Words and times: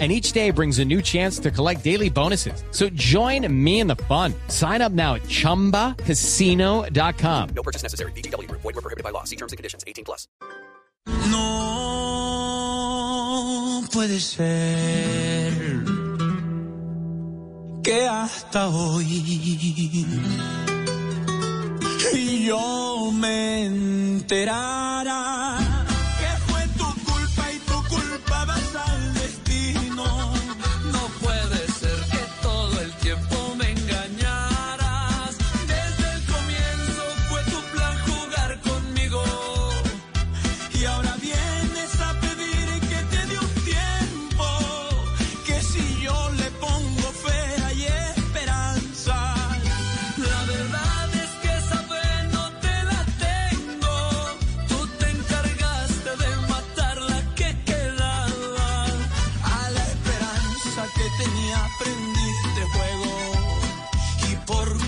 And 0.00 0.10
each 0.10 0.32
day 0.32 0.50
brings 0.50 0.80
a 0.80 0.84
new 0.84 1.00
chance 1.00 1.38
to 1.38 1.52
collect 1.52 1.84
daily 1.84 2.10
bonuses. 2.10 2.64
So 2.72 2.88
join 2.88 3.46
me 3.64 3.78
in 3.78 3.86
the 3.86 3.94
fun. 3.94 4.34
Sign 4.48 4.82
up 4.82 4.90
now 4.90 5.14
at 5.14 5.22
chumbacasino.com. 5.22 7.48
No 7.54 7.62
purchase 7.62 7.84
necessary. 7.84 8.10
BGW. 8.12 8.50
Void 8.50 8.64
were 8.64 8.72
prohibited 8.72 9.04
by 9.04 9.10
law. 9.10 9.22
See 9.22 9.36
terms 9.36 9.52
and 9.52 9.56
conditions. 9.56 9.84
18 9.86 10.04
plus. 10.04 10.26
No 11.30 11.94
puede 13.94 14.18
ser 14.18 15.52
que 17.84 18.08
hasta 18.08 18.68
hoy 18.68 19.04
yo 22.44 23.12
me 23.12 23.66
enterara 23.66 25.63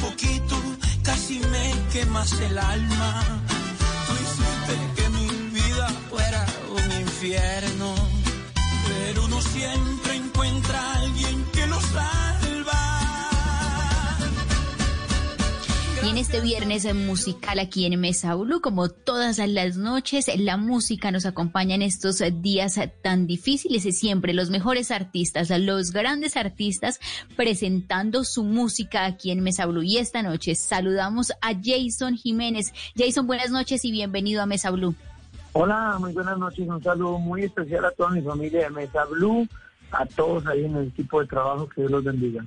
poquito 0.06 0.56
casi 1.02 1.38
me 1.52 1.72
quemas 1.92 2.32
el 2.40 2.58
alma. 2.58 3.22
Tú 4.06 4.12
hiciste 4.24 4.74
que 4.96 5.08
mi 5.10 5.28
vida 5.58 5.88
fuera 6.10 6.46
un 6.78 7.00
infierno, 7.00 7.94
pero 8.88 9.24
uno 9.24 9.40
siempre 9.40 10.16
encuentra 10.16 10.95
en 16.16 16.22
este 16.22 16.40
viernes 16.40 16.94
musical 16.94 17.58
aquí 17.58 17.84
en 17.84 18.00
Mesa 18.00 18.34
Blue, 18.36 18.62
como 18.62 18.88
todas 18.88 19.36
las 19.36 19.76
noches, 19.76 20.30
la 20.38 20.56
música 20.56 21.10
nos 21.10 21.26
acompaña 21.26 21.74
en 21.74 21.82
estos 21.82 22.22
días 22.40 22.80
tan 23.02 23.26
difíciles 23.26 23.84
y 23.84 23.92
siempre 23.92 24.32
los 24.32 24.48
mejores 24.48 24.90
artistas, 24.90 25.50
los 25.60 25.92
grandes 25.92 26.38
artistas 26.38 27.00
presentando 27.36 28.24
su 28.24 28.44
música 28.44 29.04
aquí 29.04 29.30
en 29.30 29.42
Mesa 29.42 29.66
Blue. 29.66 29.82
Y 29.82 29.98
esta 29.98 30.22
noche 30.22 30.54
saludamos 30.54 31.32
a 31.42 31.52
Jason 31.62 32.14
Jiménez. 32.14 32.72
Jason, 32.96 33.26
buenas 33.26 33.50
noches 33.50 33.84
y 33.84 33.92
bienvenido 33.92 34.40
a 34.40 34.46
Mesa 34.46 34.70
Blue. 34.70 34.94
Hola, 35.52 35.98
muy 36.00 36.14
buenas 36.14 36.38
noches. 36.38 36.66
Un 36.66 36.82
saludo 36.82 37.18
muy 37.18 37.42
especial 37.42 37.84
a 37.84 37.90
toda 37.90 38.08
mi 38.08 38.22
familia 38.22 38.60
de 38.60 38.70
Mesa 38.70 39.04
Blue, 39.04 39.46
a 39.90 40.06
todos 40.06 40.46
ahí 40.46 40.64
en 40.64 40.76
el 40.76 40.88
equipo 40.88 41.20
de 41.20 41.26
trabajo. 41.26 41.68
Que 41.68 41.82
Dios 41.82 41.90
los 41.90 42.04
bendiga. 42.04 42.42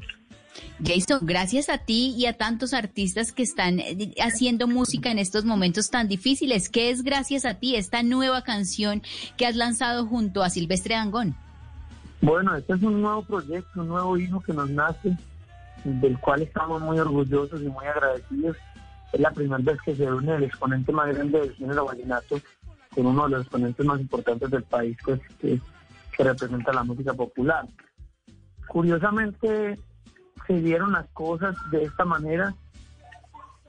Jason, 0.83 1.20
gracias 1.23 1.70
a 1.70 1.77
ti 1.77 2.15
y 2.17 2.25
a 2.25 2.37
tantos 2.37 2.73
artistas 2.73 3.31
que 3.31 3.43
están 3.43 3.80
eh, 3.80 4.14
haciendo 4.21 4.67
música 4.67 5.11
en 5.11 5.20
estos 5.20 5.45
momentos 5.45 5.89
tan 5.89 6.08
difíciles. 6.08 6.70
¿Qué 6.70 6.89
es 6.89 7.03
gracias 7.03 7.45
a 7.45 7.55
ti 7.55 7.75
esta 7.75 8.03
nueva 8.03 8.43
canción 8.43 9.02
que 9.37 9.45
has 9.45 9.55
lanzado 9.55 10.05
junto 10.05 10.43
a 10.43 10.49
Silvestre 10.49 10.95
Dangón? 10.95 11.36
Bueno, 12.21 12.55
este 12.55 12.73
es 12.73 12.83
un 12.83 13.02
nuevo 13.02 13.23
proyecto, 13.23 13.81
un 13.81 13.87
nuevo 13.87 14.17
hijo 14.17 14.42
que 14.42 14.53
nos 14.53 14.70
nace, 14.70 15.17
del 15.83 16.17
cual 16.20 16.42
estamos 16.42 16.81
muy 16.81 16.99
orgullosos 16.99 17.61
y 17.61 17.67
muy 17.67 17.86
agradecidos. 17.86 18.58
Es 19.14 19.20
la 19.20 19.31
primera 19.31 19.61
vez 19.64 19.81
que 19.83 19.95
se 19.95 20.05
une 20.05 20.36
el 20.36 20.43
exponente 20.43 20.91
más 20.91 21.14
grande 21.14 21.39
del 21.39 21.55
género 21.55 21.86
vallenato 21.86 22.39
con 22.93 23.05
uno 23.05 23.23
de 23.23 23.30
los 23.31 23.41
exponentes 23.41 23.86
más 23.86 23.99
importantes 23.99 24.49
del 24.49 24.64
país, 24.64 24.97
pues, 25.03 25.20
que, 25.39 25.59
que 26.15 26.23
representa 26.23 26.73
la 26.73 26.83
música 26.83 27.14
popular. 27.14 27.65
Curiosamente, 28.67 29.80
se 30.49 30.61
dieron 30.61 30.93
las 30.93 31.08
cosas 31.10 31.55
de 31.70 31.83
esta 31.83 32.05
manera. 32.05 32.55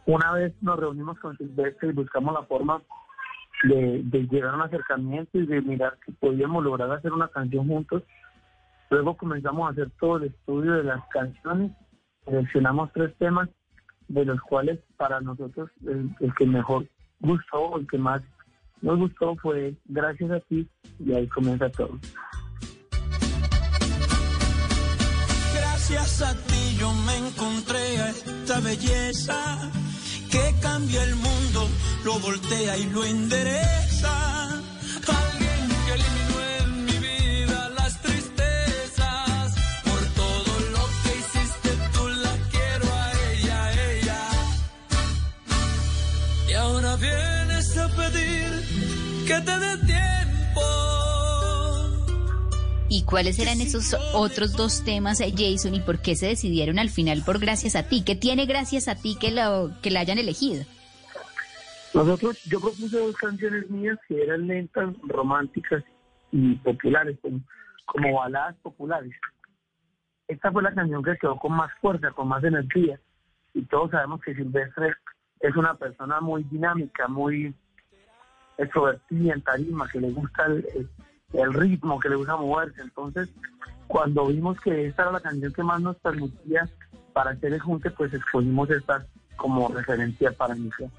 Una 0.06 0.32
vez 0.32 0.54
nos 0.62 0.80
reunimos 0.80 1.18
con 1.18 1.36
Silvestre 1.36 1.90
y 1.90 1.92
buscamos 1.92 2.32
la 2.32 2.42
forma 2.44 2.80
de, 3.64 4.00
de 4.02 4.26
llegar 4.28 4.54
a 4.54 4.56
un 4.56 4.62
acercamiento 4.62 5.38
y 5.38 5.44
de 5.44 5.60
mirar 5.60 5.98
si 6.06 6.12
podíamos 6.12 6.64
lograr 6.64 6.90
hacer 6.90 7.12
una 7.12 7.28
canción 7.28 7.68
juntos. 7.68 8.02
Luego 8.88 9.14
comenzamos 9.14 9.68
a 9.68 9.72
hacer 9.72 9.90
todo 10.00 10.16
el 10.16 10.24
estudio 10.24 10.72
de 10.72 10.84
las 10.84 11.06
canciones, 11.10 11.70
seleccionamos 12.24 12.90
tres 12.94 13.14
temas, 13.18 13.50
de 14.08 14.24
los 14.24 14.40
cuales 14.40 14.80
para 14.96 15.20
nosotros 15.20 15.70
el, 15.86 16.10
el 16.20 16.34
que 16.34 16.46
mejor 16.46 16.86
gustó, 17.20 17.76
el 17.76 17.86
que 17.86 17.98
más 17.98 18.22
nos 18.80 18.98
gustó 18.98 19.36
fue 19.36 19.74
Gracias 19.84 20.30
a 20.30 20.40
ti 20.40 20.66
y 20.98 21.12
ahí 21.12 21.28
comienza 21.28 21.68
todo. 21.68 21.98
Gracias 25.90 26.22
a 26.22 26.34
ti 26.34 26.76
yo 26.78 26.92
me 26.92 27.16
encontré 27.16 27.98
a 27.98 28.10
esta 28.10 28.60
belleza 28.60 29.58
que 30.30 30.54
cambia 30.62 31.02
el 31.02 31.16
mundo, 31.16 31.68
lo 32.04 32.16
voltea 32.20 32.76
y 32.76 32.84
lo 32.90 33.04
endereza. 33.04 34.50
Alguien 34.50 35.60
que 35.86 35.92
eliminó 35.98 36.36
en 36.60 36.84
mi 36.84 36.92
vida 36.92 37.70
las 37.70 38.00
tristezas. 38.02 39.52
Por 39.82 40.02
todo 40.14 40.52
lo 40.74 40.84
que 41.02 41.10
hiciste 41.18 41.70
tú 41.92 42.08
la 42.08 42.34
quiero 42.52 42.86
a 42.94 43.12
ella, 43.32 43.58
ella. 43.90 44.22
Y 46.50 46.52
ahora 46.52 46.94
vienes 46.96 47.76
a 47.76 47.88
pedir 47.88 49.24
que 49.26 49.40
te 49.40 49.58
dé 49.58 49.76
tiempo. 49.86 50.09
¿Y 52.92 53.04
cuáles 53.04 53.38
eran 53.38 53.60
esos 53.60 53.96
otros 54.14 54.56
dos 54.56 54.84
temas, 54.84 55.20
eh, 55.20 55.32
Jason, 55.36 55.74
y 55.74 55.80
por 55.80 56.02
qué 56.02 56.16
se 56.16 56.26
decidieron 56.26 56.80
al 56.80 56.90
final 56.90 57.22
por 57.24 57.38
Gracias 57.38 57.76
a 57.76 57.84
ti? 57.84 58.02
¿Qué 58.04 58.16
tiene 58.16 58.46
Gracias 58.46 58.88
a 58.88 58.96
ti 58.96 59.16
que, 59.18 59.30
lo, 59.30 59.70
que 59.80 59.92
la 59.92 60.00
hayan 60.00 60.18
elegido? 60.18 60.64
Nosotros, 61.94 62.42
yo 62.46 62.60
propuse 62.60 62.98
dos 62.98 63.16
canciones 63.16 63.70
mías 63.70 63.96
que 64.08 64.20
eran 64.20 64.48
lentas, 64.48 64.92
románticas 65.02 65.84
y 66.32 66.56
populares, 66.56 67.16
como, 67.86 68.14
baladas 68.18 68.56
populares. 68.56 69.12
Esta 70.26 70.50
fue 70.50 70.62
la 70.62 70.74
canción 70.74 71.04
que 71.04 71.16
quedó 71.16 71.36
con 71.36 71.52
más 71.52 71.70
fuerza, 71.80 72.10
con 72.10 72.26
más 72.26 72.42
energía. 72.42 72.98
Y 73.54 73.62
todos 73.66 73.92
sabemos 73.92 74.20
que 74.20 74.34
Silvestre 74.34 74.94
es 75.38 75.54
una 75.54 75.74
persona 75.74 76.20
muy 76.20 76.42
dinámica, 76.44 77.06
muy 77.06 77.54
extrovertida 78.58 79.34
en 79.34 79.42
tarima, 79.42 79.88
que 79.88 80.00
le 80.00 80.10
gusta 80.10 80.46
el- 80.46 80.88
el 81.32 81.52
ritmo, 81.54 82.00
que 82.00 82.08
le 82.08 82.16
gusta 82.16 82.36
moverse. 82.36 82.82
Entonces, 82.82 83.28
cuando 83.86 84.26
vimos 84.28 84.58
que 84.60 84.86
esta 84.86 85.02
era 85.02 85.12
la 85.12 85.20
canción 85.20 85.52
que 85.52 85.62
más 85.62 85.80
nos 85.80 85.96
permitía 85.96 86.68
para 87.12 87.30
hacer 87.30 87.52
el 87.52 87.60
junte, 87.60 87.90
pues 87.90 88.12
escogimos 88.12 88.70
esta 88.70 89.04
como 89.36 89.68
referencia 89.68 90.32
para 90.32 90.56
iniciar. 90.56 90.90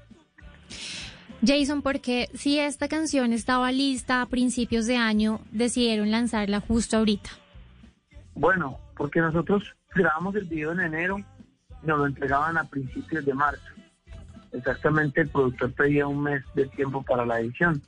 Jason, 1.44 1.82
porque 1.82 2.28
si 2.34 2.58
esta 2.58 2.88
canción 2.88 3.32
estaba 3.32 3.72
lista 3.72 4.22
a 4.22 4.26
principios 4.26 4.86
de 4.86 4.96
año, 4.96 5.40
decidieron 5.50 6.10
lanzarla 6.10 6.60
justo 6.60 6.98
ahorita. 6.98 7.30
Bueno, 8.34 8.78
porque 8.96 9.20
nosotros 9.20 9.74
grabamos 9.94 10.34
el 10.36 10.44
video 10.44 10.72
en 10.72 10.80
enero 10.80 11.18
y 11.18 11.86
nos 11.86 11.98
lo 11.98 12.06
entregaban 12.06 12.56
a 12.58 12.64
principios 12.64 13.24
de 13.24 13.34
marzo. 13.34 13.62
Exactamente, 14.52 15.22
el 15.22 15.28
productor 15.28 15.72
pedía 15.72 16.06
un 16.06 16.22
mes 16.22 16.44
de 16.54 16.66
tiempo 16.66 17.02
para 17.02 17.26
la 17.26 17.40
edición. 17.40 17.82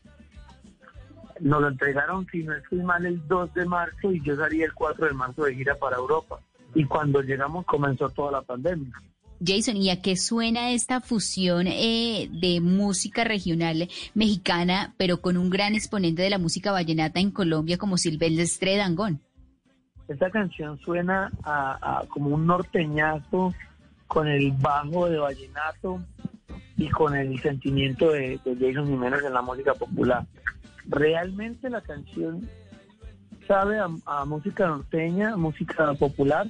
Nos 1.40 1.60
lo 1.60 1.68
entregaron, 1.68 2.26
si 2.30 2.42
no 2.42 2.54
estoy 2.54 2.82
mal, 2.82 3.04
el 3.04 3.26
2 3.26 3.54
de 3.54 3.64
marzo 3.66 4.12
y 4.12 4.22
yo 4.22 4.36
salí 4.36 4.62
el 4.62 4.72
4 4.72 5.06
de 5.06 5.14
marzo 5.14 5.44
de 5.44 5.54
gira 5.54 5.74
para 5.76 5.96
Europa. 5.96 6.40
Y 6.74 6.84
cuando 6.84 7.22
llegamos 7.22 7.64
comenzó 7.66 8.08
toda 8.10 8.32
la 8.32 8.42
pandemia. 8.42 8.92
Jason, 9.44 9.76
¿y 9.76 9.90
a 9.90 10.00
qué 10.00 10.16
suena 10.16 10.70
esta 10.70 11.00
fusión 11.00 11.66
eh, 11.66 12.28
de 12.32 12.60
música 12.60 13.24
regional 13.24 13.88
mexicana, 14.14 14.94
pero 14.96 15.20
con 15.20 15.36
un 15.36 15.50
gran 15.50 15.74
exponente 15.74 16.22
de 16.22 16.30
la 16.30 16.38
música 16.38 16.72
vallenata 16.72 17.20
en 17.20 17.30
Colombia 17.30 17.76
como 17.76 17.98
Silvestre 17.98 18.76
Dangón? 18.76 19.20
Esta 20.08 20.30
canción 20.30 20.78
suena 20.78 21.30
a, 21.42 22.00
a 22.00 22.06
como 22.06 22.30
un 22.30 22.46
norteñazo 22.46 23.54
con 24.06 24.28
el 24.28 24.52
bajo 24.52 25.08
de 25.08 25.18
vallenato 25.18 26.00
y 26.76 26.88
con 26.90 27.16
el 27.16 27.40
sentimiento 27.40 28.10
de, 28.10 28.38
de 28.44 28.56
Jason 28.56 28.86
Jiménez 28.86 29.22
en 29.24 29.32
la 29.32 29.42
música 29.42 29.74
popular. 29.74 30.24
Realmente 30.86 31.70
la 31.70 31.80
canción 31.80 32.48
sabe 33.46 33.78
a, 33.78 34.24
música 34.24 34.66
norteña, 34.66 35.36
música 35.36 35.94
popular, 35.94 36.46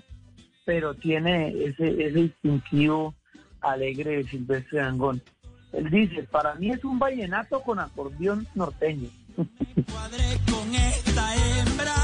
pero 0.65 0.95
tiene 0.95 1.49
ese, 1.65 1.91
ese 1.91 2.23
distintivo 2.23 3.15
alegre 3.61 4.19
de 4.19 4.25
Silvestre 4.25 4.81
Dangón. 4.81 5.23
Él 5.73 5.91
dice, 5.91 6.23
para 6.25 6.55
mí 6.55 6.71
es 6.71 6.85
un 6.85 6.99
vallenato 6.99 7.61
con 7.61 7.79
acordeón 7.81 8.47
norteño. 8.55 9.09
Cuadré 9.37 10.39
con 10.51 10.75
esta 10.75 11.35
hembra 11.35 12.04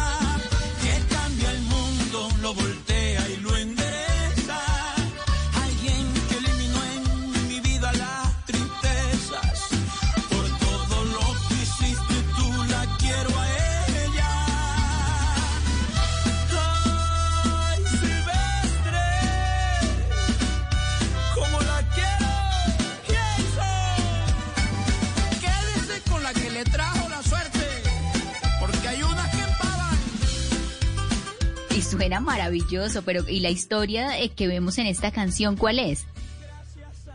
suena 32.01 32.21
maravilloso, 32.21 33.03
pero 33.03 33.29
¿y 33.29 33.41
la 33.41 33.51
historia 33.51 34.19
eh, 34.19 34.31
que 34.31 34.49
vemos 34.49 34.79
en 34.79 34.87
esta 34.87 35.11
canción 35.11 35.55
cuál 35.55 35.79
es? 35.79 36.07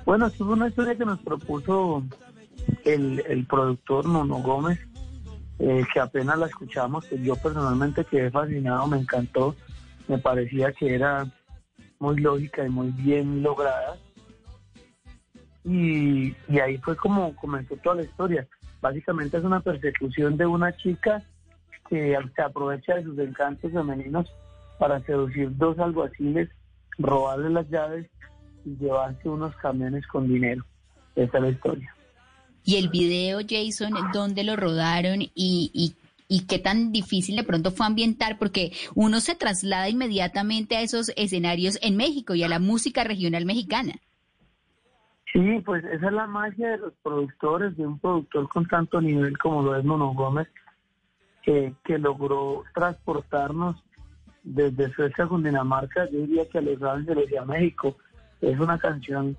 Bueno, 0.06 0.28
es 0.28 0.40
una 0.40 0.68
historia 0.68 0.96
que 0.96 1.06
nos 1.06 1.20
propuso 1.22 2.04
el, 2.84 3.24
el 3.28 3.48
productor 3.48 4.06
Nuno 4.06 4.36
Gómez, 4.44 4.80
eh, 5.58 5.84
que 5.92 6.00
apenas 6.00 6.38
la 6.38 6.46
escuchamos, 6.46 7.04
que 7.06 7.20
yo 7.20 7.36
personalmente 7.36 8.06
quedé 8.06 8.30
fascinado, 8.30 8.86
me 8.86 8.98
encantó, 8.98 9.56
me 10.08 10.20
parecía 10.20 10.72
que 10.72 10.94
era 10.94 11.26
muy 11.98 12.18
lógica 12.18 12.64
y 12.64 12.70
muy 12.70 12.92
bien 12.92 13.42
lograda. 13.42 13.98
Y 15.64 16.36
ahí 16.64 16.78
fue 16.78 16.96
como 16.96 17.36
comenzó 17.38 17.76
toda 17.78 17.96
la 17.96 18.04
historia. 18.04 18.48
Básicamente 18.82 19.38
es 19.38 19.44
una 19.44 19.62
persecución 19.62 20.38
de 20.38 20.46
una 20.46 20.78
chica 20.78 21.24
que 21.90 22.16
se 22.36 22.42
aprovecha 22.44 22.94
de 22.94 23.04
sus 23.04 23.18
encantos 23.18 23.72
femeninos 23.72 24.32
para 24.78 25.00
seducir 25.02 25.56
dos 25.58 25.78
alguaciles, 25.80 26.50
robarle 26.98 27.50
las 27.50 27.70
llaves 27.70 28.10
y 28.66 28.76
llevarse 28.78 29.30
unos 29.30 29.56
camiones 29.58 30.06
con 30.08 30.28
dinero. 30.28 30.66
Esa 31.16 31.38
es 31.38 31.44
la 31.44 31.50
historia. 31.50 31.96
Y 32.64 32.78
el 32.78 32.90
video, 32.90 33.40
Jason, 33.48 33.94
¿dónde 34.12 34.44
lo 34.44 34.56
rodaron 34.56 35.22
y, 35.22 35.30
y, 35.36 35.94
y 36.28 36.48
qué 36.48 36.58
tan 36.58 36.92
difícil 36.92 37.36
de 37.36 37.44
pronto 37.44 37.72
fue 37.72 37.86
ambientar? 37.86 38.40
Porque 38.40 38.72
uno 38.96 39.20
se 39.20 39.36
traslada 39.36 39.88
inmediatamente 39.88 40.76
a 40.76 40.82
esos 40.82 41.12
escenarios 41.16 41.78
en 41.84 41.96
México 41.96 42.34
y 42.34 42.44
a 42.44 42.50
la 42.50 42.60
música 42.60 43.04
regional 43.04 43.46
mexicana. 43.46 43.94
Sí, 45.32 45.62
pues 45.66 45.84
esa 45.86 46.08
es 46.08 46.14
la 46.14 46.28
magia 46.28 46.70
de 46.70 46.78
los 46.78 46.94
productores, 47.04 47.76
de 47.78 47.86
un 47.86 48.00
productor 48.00 48.48
con 48.50 48.66
tanto 48.68 49.00
nivel 49.00 49.38
como 49.38 49.62
lo 49.62 49.76
es 49.76 49.84
Mono 49.84 50.14
Gómez, 50.14 50.48
que, 51.44 51.76
que 51.84 52.00
logró 52.00 52.64
transportarnos 52.74 53.76
desde 54.46 54.94
Suecia 54.94 55.28
con 55.28 55.44
Dinamarca, 55.44 56.10
yo 56.10 56.20
diría 56.20 56.48
que 56.48 56.60
a 56.60 56.62
Los 56.62 56.82
Ángeles 56.82 57.30
y 57.32 57.36
a 57.36 57.46
México. 57.46 57.98
Es 58.42 58.60
una 58.60 58.78
canción 58.78 59.36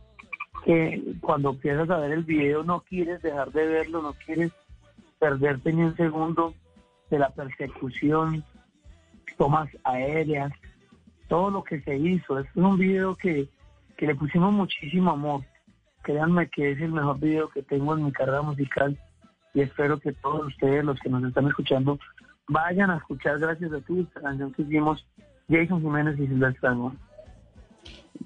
que 0.64 1.14
cuando 1.20 1.50
empiezas 1.50 1.88
a 1.91 1.99
ver 1.99 2.12
el 2.12 2.25
video 2.25 2.64
no 2.64 2.81
quieres 2.81 3.23
dejar 3.23 3.53
de 3.53 3.67
verlo, 3.67 4.03
no 4.03 4.14
quieres 4.14 4.53
perderte 5.19 5.73
ni 5.73 5.82
un 5.82 5.97
segundo 5.97 6.55
de 7.08 7.19
la 7.20 7.31
persecución, 7.31 8.44
tomas 9.38 9.69
aéreas, 9.85 10.53
todo 11.29 11.50
lo 11.50 11.62
que 11.62 11.81
se 11.82 11.97
hizo. 11.97 12.41
Es 12.41 12.47
un 12.56 12.76
video 12.76 13.14
que, 13.14 13.49
que 13.97 14.06
le 14.06 14.17
pusimos 14.17 14.53
muchísimo 14.53 15.12
amor. 15.12 15.43
Créanme 16.03 16.49
que 16.49 16.73
es 16.73 16.81
el 16.81 16.93
mejor 16.93 17.20
video 17.20 17.49
que 17.49 17.62
tengo 17.62 17.97
en 17.97 18.05
mi 18.05 18.12
carrera 18.12 18.43
musical 18.43 18.99
y 19.55 19.62
espero 19.62 19.99
que 19.99 20.12
todos 20.12 20.47
ustedes, 20.49 20.85
los 20.85 20.99
que 21.00 21.08
nos 21.08 21.25
están 21.25 21.47
escuchando, 21.47 21.99
vayan 22.48 22.90
a 22.90 22.96
escuchar 22.96 23.38
gracias 23.38 23.72
a 23.72 23.81
ti 23.81 24.00
esta 24.00 24.20
canción 24.20 24.52
que 24.52 24.62
hicimos 24.62 25.06
Jason 25.48 25.81
Jiménez 25.81 26.19
y 26.19 26.26
Silvestre 26.26 26.69
Dangond. 26.69 26.98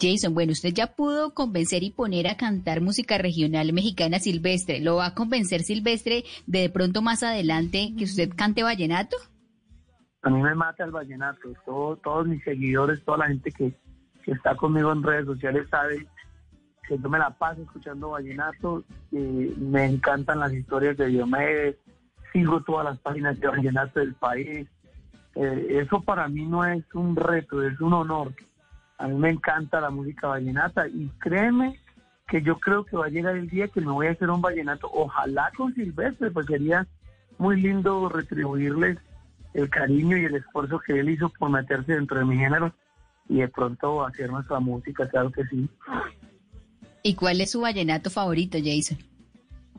Jason, 0.01 0.35
bueno, 0.35 0.53
usted 0.53 0.73
ya 0.73 0.95
pudo 0.95 1.35
convencer 1.35 1.83
y 1.83 1.91
poner 1.91 2.29
a 2.29 2.37
cantar 2.37 2.81
música 2.81 3.19
regional 3.19 3.73
mexicana 3.73 4.19
Silvestre. 4.19 4.81
¿Lo 4.81 4.97
va 4.97 5.07
a 5.07 5.15
convencer 5.15 5.63
Silvestre 5.63 6.25
de, 6.47 6.61
de 6.61 6.71
pronto 6.71 7.03
más 7.03 7.23
adelante 7.23 7.93
que 7.99 8.05
usted 8.05 8.31
cante 8.35 8.63
vallenato? 8.63 9.17
A 10.23 10.31
mí 10.31 10.41
me 10.41 10.55
mata 10.55 10.85
el 10.85 10.91
vallenato. 10.91 11.53
Todo, 11.65 11.97
todos 11.97 12.27
mis 12.27 12.43
seguidores, 12.45 13.03
toda 13.05 13.19
la 13.19 13.29
gente 13.29 13.51
que, 13.51 13.75
que 14.23 14.33
está 14.33 14.55
conmigo 14.55 14.93
en 14.93 15.03
redes 15.03 15.27
sociales 15.27 15.67
sabe 15.69 16.07
que 16.87 16.99
yo 16.99 17.09
me 17.09 17.19
la 17.19 17.31
paso 17.31 17.63
escuchando 17.63 18.11
vallenato. 18.11 18.85
eh, 19.13 19.55
me 19.59 19.87
encantan 19.87 20.41
las 20.41 20.53
historias 20.53 20.97
de 20.97 21.07
Diomedes. 21.07 21.77
Sigo 22.33 22.61
todas 22.63 22.85
las 22.85 22.99
páginas 22.99 23.39
de 23.41 23.49
vallenato 23.49 24.01
del 24.01 24.15
país. 24.15 24.69
Eh, 25.35 25.81
eso 25.83 26.01
para 26.01 26.29
mí 26.29 26.45
no 26.47 26.65
es 26.65 26.85
un 26.95 27.17
reto, 27.17 27.63
es 27.63 27.81
un 27.81 27.93
honor. 27.93 28.33
A 28.99 29.09
mí 29.09 29.15
me 29.15 29.31
encanta 29.31 29.81
la 29.81 29.91
música 29.91 30.29
vallenata 30.29 30.87
y 30.89 31.09
créeme 31.19 31.79
que 32.29 32.43
yo 32.43 32.61
creo 32.61 32.85
que 32.85 32.97
va 32.97 33.07
a 33.07 33.11
llegar 33.11 33.37
el 33.37 33.49
día 33.49 33.69
que 33.69 33.81
me 33.81 33.91
voy 33.91 34.07
a 34.07 34.13
hacer 34.13 34.31
un 34.31 34.41
vallenato, 34.41 34.89
ojalá 34.93 35.51
con 35.57 35.75
Silvestre, 35.75 36.31
pues 36.31 36.47
sería 36.47 36.87
muy 37.39 37.61
lindo 37.61 38.09
retribuirles 38.09 38.99
el 39.55 39.69
cariño 39.69 40.17
y 40.17 40.27
el 40.27 40.37
esfuerzo 40.37 40.79
que 40.79 41.01
él 41.01 41.11
hizo 41.11 41.29
por 41.31 41.51
meterse 41.51 41.95
dentro 41.95 42.19
de 42.19 42.25
mi 42.25 42.37
género 42.37 42.73
y 43.29 43.39
de 43.39 43.49
pronto 43.49 44.05
hacer 44.05 44.31
nuestra 44.31 44.61
música, 44.61 45.09
claro 45.09 45.31
que 45.31 45.45
sí. 45.47 45.69
¿Y 47.03 47.15
cuál 47.15 47.41
es 47.41 47.53
su 47.53 47.61
vallenato 47.61 48.11
favorito, 48.11 48.59
Jason? 48.63 48.99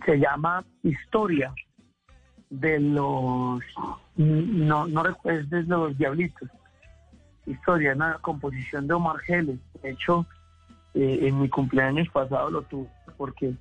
Se 0.06 0.18
llama 0.18 0.65
Historia 0.83 1.53
de 2.51 2.80
los, 2.80 3.62
no, 4.18 4.86
no 4.86 5.03
es 5.24 5.50
de 5.50 5.63
los 5.63 5.98
Diablitos. 5.98 6.50
Historia, 7.45 7.95
una 7.95 8.19
composición 8.19 8.88
de 8.88 8.94
Omar 8.94 9.18
Geles. 9.19 9.57
De 9.81 9.92
hecho, 9.92 10.27
eh, 10.94 11.19
en 11.24 11.42
mi 11.42 11.50
cumpleaños 11.50 12.07
pasado 12.09 12.51
lo 12.51 12.62
tuve 12.63 12.88
porque 13.18 13.53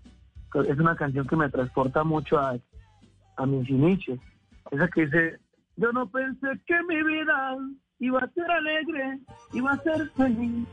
es 0.55 0.79
una 0.79 0.97
canción 0.97 1.27
que 1.27 1.37
me 1.37 1.49
transporta 1.49 2.03
mucho 2.03 2.39
a, 2.39 2.57
a 3.37 3.47
mis 3.47 3.69
inicios. 3.71 4.19
Esa 4.71 4.89
que 4.89 5.07
dice, 5.07 5.39
yo 5.77 5.93
no 5.93 6.09
pensé 6.09 6.49
que 6.67 6.82
mi 6.89 7.03
vida 7.03 7.56
iba 8.01 8.20
a 8.20 8.29
ser 8.31 8.51
alegre, 8.51 9.20
iba 9.53 9.73
a 9.73 9.82
ser 9.82 10.11
feliz. 10.17 10.67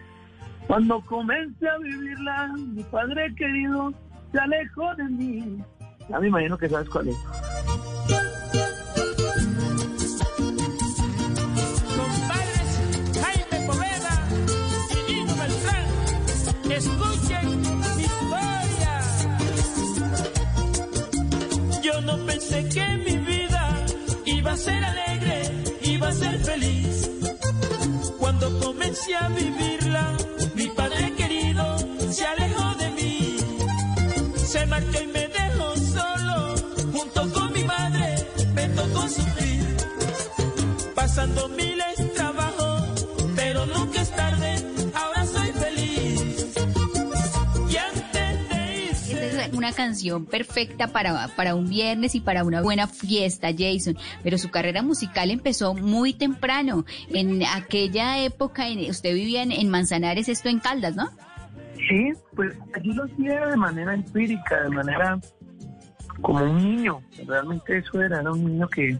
Cuando 0.66 1.02
comencé 1.02 1.70
a 1.70 1.78
vivirla, 1.78 2.54
mi 2.58 2.84
padre 2.84 3.34
querido 3.36 3.94
se 4.32 4.40
alejó 4.40 4.96
de 4.96 5.04
mí. 5.04 5.64
Ya 6.10 6.20
me 6.20 6.28
imagino 6.28 6.58
que 6.58 6.70
sabes 6.70 6.90
cuál 6.90 7.10
es. 7.10 7.97
Escuchen 16.78 17.62
mi 17.98 18.04
historia. 18.04 18.94
Yo 21.82 22.02
no 22.02 22.26
pensé 22.26 22.70
que 22.70 22.86
mi 23.06 23.18
vida 23.18 23.86
iba 24.26 24.52
a 24.52 24.58
ser 24.58 24.84
alegre, 24.84 25.38
iba 25.84 26.08
a 26.10 26.14
ser 26.14 26.40
feliz. 26.40 27.10
Cuando 28.20 28.60
comencé 28.60 29.16
a 29.16 29.28
vivirla, 29.30 30.18
mi 30.56 30.68
padre 30.68 31.14
querido 31.16 31.78
se 32.12 32.26
alejó 32.26 32.76
de 32.76 32.90
mí. 32.92 33.38
Se 34.36 34.66
marchó 34.68 35.02
y 35.02 35.08
me 35.08 35.17
una 49.68 49.76
canción 49.76 50.26
perfecta 50.26 50.88
para, 50.88 51.28
para 51.36 51.54
un 51.54 51.68
viernes 51.68 52.16
y 52.16 52.22
para 52.22 52.46
una 52.46 52.62
buena 52.62 52.88
fiesta, 52.88 53.50
Jason. 53.52 53.98
Pero 54.24 54.38
su 54.38 54.50
carrera 54.50 54.82
musical 54.82 55.30
empezó 55.30 55.74
muy 55.74 56.14
temprano. 56.14 56.86
En 57.10 57.44
aquella 57.44 58.24
época, 58.24 58.66
usted 58.90 59.14
vivía 59.14 59.44
en, 59.44 59.52
en 59.52 59.70
Manzanares, 59.70 60.30
esto 60.30 60.48
en 60.48 60.60
Caldas, 60.60 60.96
¿no? 60.96 61.10
Sí, 61.76 62.14
pues 62.34 62.58
allí 62.74 62.94
lo 62.94 63.04
hacía 63.04 63.46
de 63.48 63.58
manera 63.58 63.94
empírica, 63.94 64.64
de 64.64 64.70
manera 64.70 65.20
como 66.22 66.46
un 66.46 66.58
niño. 66.58 67.02
Realmente 67.28 67.78
eso 67.78 68.02
era, 68.02 68.22
era 68.22 68.32
un 68.32 68.46
niño 68.46 68.70
que, 68.70 68.98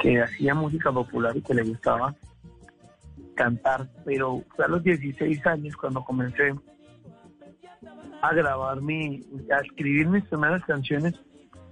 que 0.00 0.20
hacía 0.20 0.54
música 0.54 0.92
popular 0.92 1.34
y 1.34 1.40
que 1.40 1.54
le 1.54 1.62
gustaba 1.62 2.14
cantar. 3.34 3.88
Pero 4.04 4.44
fue 4.54 4.66
a 4.66 4.68
los 4.68 4.82
16 4.82 5.46
años 5.46 5.74
cuando 5.76 6.04
comencé 6.04 6.52
a 8.22 8.32
grabar 8.32 8.80
mi, 8.80 9.20
a 9.52 9.58
escribir 9.58 10.06
mis 10.06 10.24
primeras 10.24 10.64
canciones 10.64 11.14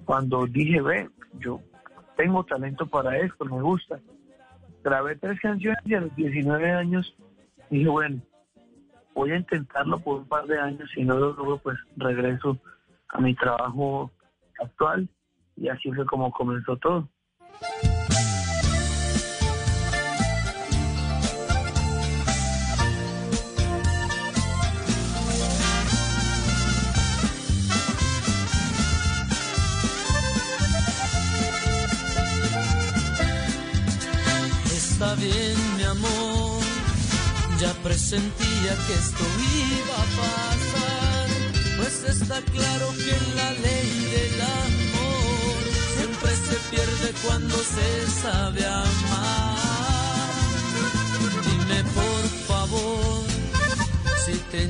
cuando 0.04 0.47
dije, 0.47 0.83
ve, 0.83 1.09
yo 1.38 1.61
tengo 2.16 2.45
talento 2.45 2.87
para 2.87 3.16
esto, 3.19 3.45
me 3.45 3.62
gusta. 3.62 4.00
Grabé 4.83 5.16
tres 5.16 5.38
canciones 5.40 5.78
y 5.85 5.95
a 5.95 6.00
los 6.00 6.14
19 6.16 6.71
años 6.73 7.14
dije, 7.71 7.88
bueno, 7.88 8.21
voy 9.14 9.30
a 9.30 9.37
intentarlo 9.37 10.00
por 10.00 10.19
un 10.19 10.26
par 10.26 10.47
de 10.47 10.59
años, 10.59 10.90
si 10.92 11.04
no 11.04 11.19
lo 11.19 11.59
pues 11.59 11.78
regreso 11.97 12.59
a 13.11 13.21
mi 13.21 13.35
trabajo 13.37 14.11
actual 14.61 15.09
y 15.57 15.69
así 15.69 15.92
fue 15.92 16.04
como 16.07 16.33
comenzó 16.33 16.76
todo. 16.78 17.09
Presentía 37.82 38.76
que 38.87 38.94
esto 38.94 39.25
iba 39.78 39.94
a 39.94 40.08
pasar, 40.20 41.28
pues 41.78 42.04
está 42.04 42.40
claro 42.42 42.92
que 42.92 43.16
la 43.37 43.52
ley 43.52 43.90
del 44.14 44.40
amor 44.40 45.60
siempre 45.96 46.30
se 46.37 46.56
pierde 46.70 47.12
cuando 47.26 47.56
se 47.56 48.20
sabe 48.22 48.66
amar. 48.66 49.50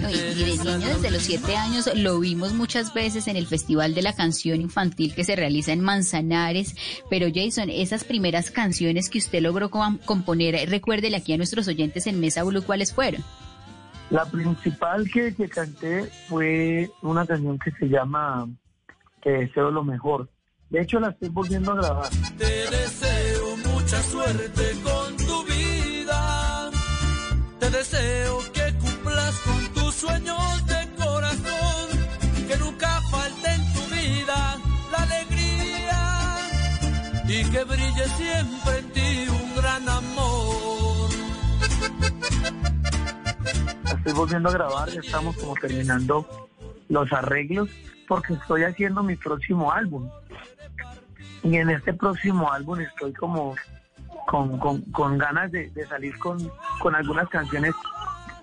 No, 0.00 0.10
y, 0.10 0.14
de 0.14 0.44
niño 0.44 0.88
desde 0.88 1.10
los 1.10 1.22
siete 1.22 1.56
años 1.56 1.88
lo 1.94 2.20
vimos 2.20 2.52
muchas 2.52 2.92
veces 2.92 3.28
en 3.28 3.36
el 3.36 3.46
Festival 3.46 3.94
de 3.94 4.02
la 4.02 4.12
Canción 4.14 4.60
Infantil 4.60 5.14
que 5.14 5.24
se 5.24 5.36
realiza 5.36 5.72
en 5.72 5.80
Manzanares. 5.80 6.74
Pero 7.08 7.28
Jason, 7.34 7.70
esas 7.70 8.04
primeras 8.04 8.50
canciones 8.50 9.08
que 9.08 9.18
usted 9.18 9.40
logró 9.42 9.70
com- 9.70 9.98
componer, 10.04 10.54
eh, 10.54 10.66
recuérdele 10.66 11.16
aquí 11.16 11.32
a 11.32 11.36
nuestros 11.36 11.66
oyentes 11.68 12.06
en 12.06 12.20
Mesa 12.20 12.42
Blue 12.44 12.62
cuáles 12.62 12.92
fueron. 12.92 13.24
La 14.10 14.24
principal 14.26 15.08
que, 15.10 15.34
que 15.34 15.48
canté 15.48 16.10
fue 16.28 16.90
una 17.02 17.24
canción 17.26 17.58
que 17.58 17.70
se 17.72 17.86
llama 17.86 18.48
Te 19.22 19.30
deseo 19.30 19.70
lo 19.70 19.84
mejor. 19.84 20.28
De 20.68 20.82
hecho, 20.82 21.00
la 21.00 21.10
estoy 21.10 21.28
volviendo 21.30 21.72
a 21.72 21.76
grabar. 21.76 22.08
Te 22.38 22.44
deseo 22.70 23.56
mucha 23.72 24.02
suerte 24.02 24.62
con 24.82 25.16
tu 25.16 25.44
vida. 25.44 26.70
Te 27.58 27.70
deseo 27.70 28.38
que 28.52 28.59
Y 37.40 37.44
que 37.50 37.64
brille 37.64 38.06
siempre 38.16 38.78
en 38.78 38.90
ti 38.92 39.26
un 39.30 39.56
gran 39.56 39.88
amor. 39.88 41.10
Estoy 43.96 44.12
volviendo 44.12 44.48
a 44.50 44.52
grabar, 44.52 44.90
ya 44.90 45.00
estamos 45.00 45.36
como 45.38 45.54
terminando 45.54 46.48
los 46.90 47.10
arreglos 47.12 47.70
porque 48.06 48.34
estoy 48.34 48.64
haciendo 48.64 49.02
mi 49.02 49.16
próximo 49.16 49.72
álbum. 49.72 50.10
Y 51.42 51.56
en 51.56 51.70
este 51.70 51.94
próximo 51.94 52.52
álbum 52.52 52.80
estoy 52.80 53.14
como 53.14 53.54
con, 54.26 54.58
con, 54.58 54.82
con 54.92 55.16
ganas 55.16 55.50
de, 55.50 55.70
de 55.70 55.86
salir 55.86 56.18
con, 56.18 56.50
con 56.80 56.94
algunas 56.94 57.28
canciones 57.30 57.72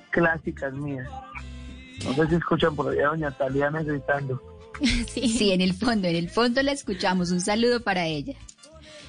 clásicas 0.09 0.73
mías. 0.73 1.07
No 2.03 2.13
sé 2.15 2.29
si 2.29 2.35
escuchan 2.35 2.75
por 2.75 2.91
ahí 2.91 2.99
a 2.99 3.09
Doña 3.09 3.31
Taliana 3.31 3.83
gritando. 3.83 4.41
Sí. 5.07 5.27
Sí, 5.27 5.51
en 5.51 5.61
el 5.61 5.73
fondo, 5.73 6.07
en 6.07 6.15
el 6.15 6.29
fondo 6.29 6.61
la 6.61 6.71
escuchamos. 6.71 7.31
Un 7.31 7.41
saludo 7.41 7.81
para 7.81 8.05
ella. 8.05 8.35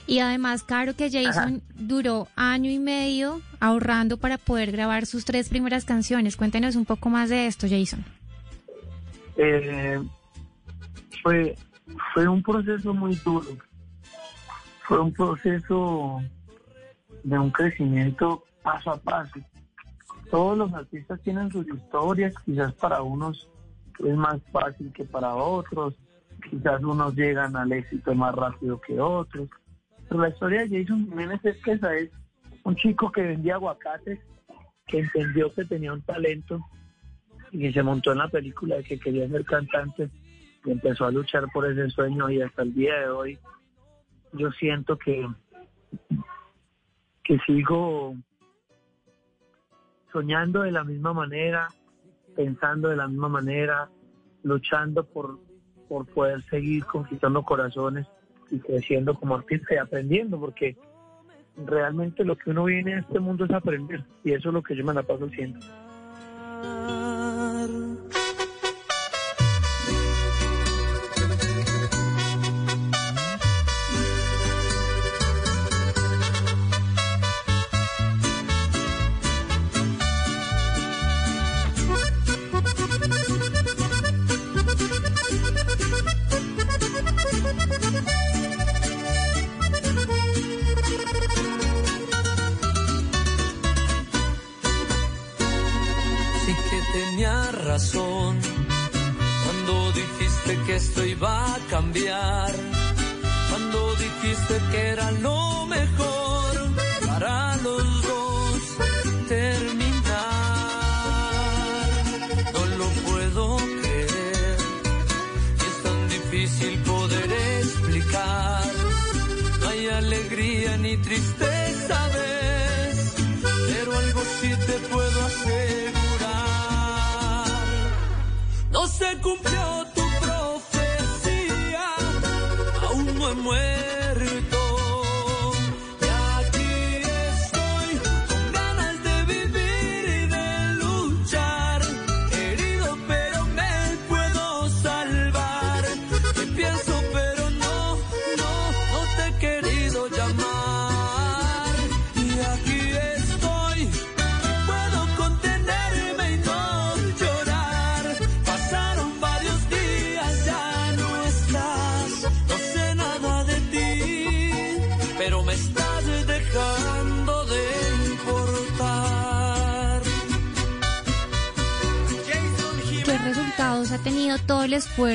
Y 0.09 0.21
además, 0.21 0.63
claro 0.65 0.97
que 0.97 1.11
Jason 1.11 1.63
duró 1.75 2.29
año 2.35 2.71
y 2.71 2.79
medio 2.79 3.43
ahorrando 3.61 4.17
para 4.17 4.39
poder 4.39 4.73
grabar 4.73 5.05
sus 5.05 5.27
tres 5.27 5.51
primeras 5.51 5.85
canciones. 5.85 6.39
Cuéntenos 6.39 6.77
un 6.77 6.87
poco 6.87 7.11
más 7.11 7.29
de 7.29 7.47
esto, 7.47 7.67
Jason. 7.69 8.03
Eh, 9.37 10.03
fue, 11.23 11.55
fue 12.15 12.27
un 12.27 12.43
proceso 12.43 12.95
muy 12.95 13.17
duro. 13.17 13.49
Fue 14.85 14.99
un 14.99 15.13
proceso 15.13 16.23
de 17.23 17.39
un 17.39 17.51
crecimiento 17.51 18.45
paso 18.63 18.93
a 18.93 18.97
paso. 18.97 19.39
Todos 20.31 20.57
los 20.57 20.73
artistas 20.73 21.21
tienen 21.21 21.53
sus 21.53 21.69
historias, 21.69 22.33
quizás 22.47 22.73
para 22.73 23.03
unos 23.03 23.51
es 23.99 24.17
más 24.17 24.41
fácil 24.53 24.91
que 24.93 25.05
para 25.05 25.35
otros, 25.35 25.95
quizás 26.49 26.83
unos 26.83 27.15
llegan 27.15 27.57
al 27.57 27.73
éxito 27.73 28.15
más 28.15 28.35
rápido 28.35 28.81
que 28.81 28.99
otros. 28.99 29.51
Pero 30.09 30.21
la 30.23 30.29
historia 30.29 30.67
de 30.67 30.81
Jason 30.83 31.07
Jiménez 31.07 31.45
es 31.45 31.57
que 31.63 31.73
esa 31.73 31.95
es 31.95 32.11
un 32.65 32.75
chico 32.77 33.13
que 33.13 33.23
vendía 33.23 33.55
aguacates, 33.55 34.19
que 34.87 35.01
entendió 35.01 35.53
que 35.53 35.65
tenía 35.65 35.93
un 35.93 36.03
talento 36.03 36.61
y 37.53 37.73
se 37.73 37.83
montó 37.83 38.13
en 38.13 38.19
la 38.19 38.29
película 38.29 38.77
de 38.77 38.85
que 38.85 38.99
quería 38.99 39.29
ser 39.29 39.45
cantante 39.45 40.11
y 40.65 40.71
empezó 40.71 41.05
a 41.05 41.11
luchar 41.11 41.47
por 41.53 41.67
ese 41.71 41.89
sueño 41.91 42.31
y 42.31 42.43
hasta 42.43 42.63
el 42.63 42.75
día 42.75 42.99
de 43.01 43.09
hoy 43.09 43.39
yo 44.33 44.51
siento 44.53 44.99
que 44.99 45.27
que 47.25 47.39
sigo 47.41 48.15
soñando 50.13 50.63
de 50.63 50.73
la 50.73 50.83
misma 50.83 51.13
manera, 51.13 51.69
pensando 52.35 52.89
de 52.89 52.97
la 52.97 53.07
misma 53.07 53.29
manera, 53.29 53.91
luchando 54.43 55.05
por, 55.05 55.39
por 55.89 56.07
poder 56.07 56.43
seguir 56.45 56.87
conquistando 56.87 57.43
corazones 57.43 58.07
y 58.51 58.59
creciendo 58.59 59.15
como 59.15 59.35
artista 59.37 59.75
y 59.75 59.79
aprendiendo, 59.79 60.39
porque 60.39 60.77
realmente 61.57 62.25
lo 62.25 62.37
que 62.37 62.51
uno 62.51 62.65
viene 62.65 62.95
a 62.95 63.01
este 63.01 63.19
mundo 63.19 63.45
es 63.45 63.51
aprender 63.51 64.05
y 64.25 64.33
eso 64.33 64.49
es 64.49 64.55
lo 64.55 64.63
que 64.63 64.77
yo 64.77 64.85
me 64.85 64.95
la 64.95 65.03
paso 65.03 65.27
haciendo. 65.27 65.59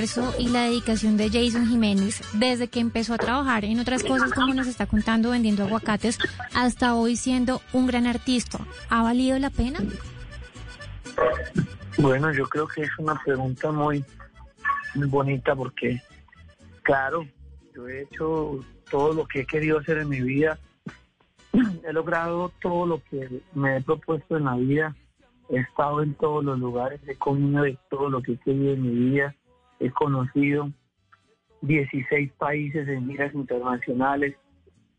Esfuerzo 0.03 0.33
y 0.39 0.50
la 0.50 0.63
dedicación 0.63 1.17
de 1.17 1.29
Jason 1.29 1.67
Jiménez 1.67 2.22
desde 2.33 2.67
que 2.67 2.79
empezó 2.79 3.13
a 3.13 3.17
trabajar 3.17 3.65
en 3.65 3.79
otras 3.79 4.03
cosas 4.03 4.31
como 4.33 4.53
nos 4.53 4.67
está 4.67 4.86
contando 4.86 5.31
vendiendo 5.31 5.63
aguacates 5.63 6.17
hasta 6.53 6.95
hoy 6.95 7.15
siendo 7.15 7.62
un 7.72 7.88
gran 7.88 8.05
artista. 8.05 8.60
¿Ha 8.89 9.01
valido 9.01 9.39
la 9.39 9.50
pena? 9.50 9.79
Bueno, 11.98 12.33
yo 12.33 12.48
creo 12.48 12.67
que 12.67 12.81
es 12.81 12.89
una 12.98 13.19
pregunta 13.24 13.72
muy, 13.72 14.03
muy 14.95 15.07
bonita 15.07 15.55
porque, 15.55 16.01
claro, 16.81 17.25
yo 17.75 17.88
he 17.88 18.01
hecho 18.01 18.60
todo 18.89 19.13
lo 19.13 19.25
que 19.25 19.41
he 19.41 19.45
querido 19.45 19.79
hacer 19.79 20.00
en 20.00 20.10
mi 20.10 20.22
vida, 20.22 20.60
he 21.88 21.93
logrado 21.93 22.51
todo 22.62 22.86
lo 22.86 23.01
que 23.10 23.41
me 23.53 23.77
he 23.77 23.81
propuesto 23.81 24.38
en 24.38 24.45
la 24.45 24.55
vida, 24.55 24.95
he 25.50 25.60
estado 25.60 26.01
en 26.01 26.13
todos 26.15 26.43
los 26.43 26.60
lugares, 26.60 27.00
he 27.07 27.15
comido 27.15 27.63
de 27.63 27.77
todo 27.89 28.10
lo 28.10 28.22
que 28.22 28.33
he 28.33 28.38
querido 28.38 28.74
en 28.74 28.81
mi 28.81 29.12
vida, 29.12 29.36
he 29.85 29.91
conocido 29.91 30.71
16 31.61 32.31
países 32.33 32.87
en 32.87 33.07
giras 33.07 33.33
internacionales 33.33 34.35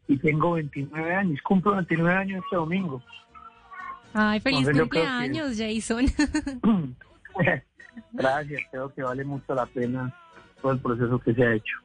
y 0.08 0.16
tengo 0.18 0.52
29 0.52 1.14
años, 1.14 1.40
cumplo 1.42 1.72
29 1.72 2.12
años 2.14 2.42
este 2.44 2.56
domingo. 2.56 3.02
Ay, 4.12 4.40
feliz 4.40 4.60
Entonces, 4.60 4.74
que- 4.74 4.80
cumpleaños, 5.00 5.56
Jason. 5.58 6.06
Gracias, 8.12 8.62
creo 8.70 8.92
que 8.94 9.02
vale 9.02 9.24
mucho 9.24 9.54
la 9.54 9.66
pena 9.66 10.14
todo 10.60 10.72
el 10.72 10.78
proceso 10.78 11.18
que 11.18 11.34
se 11.34 11.42
ha 11.42 11.54
hecho. 11.54 11.76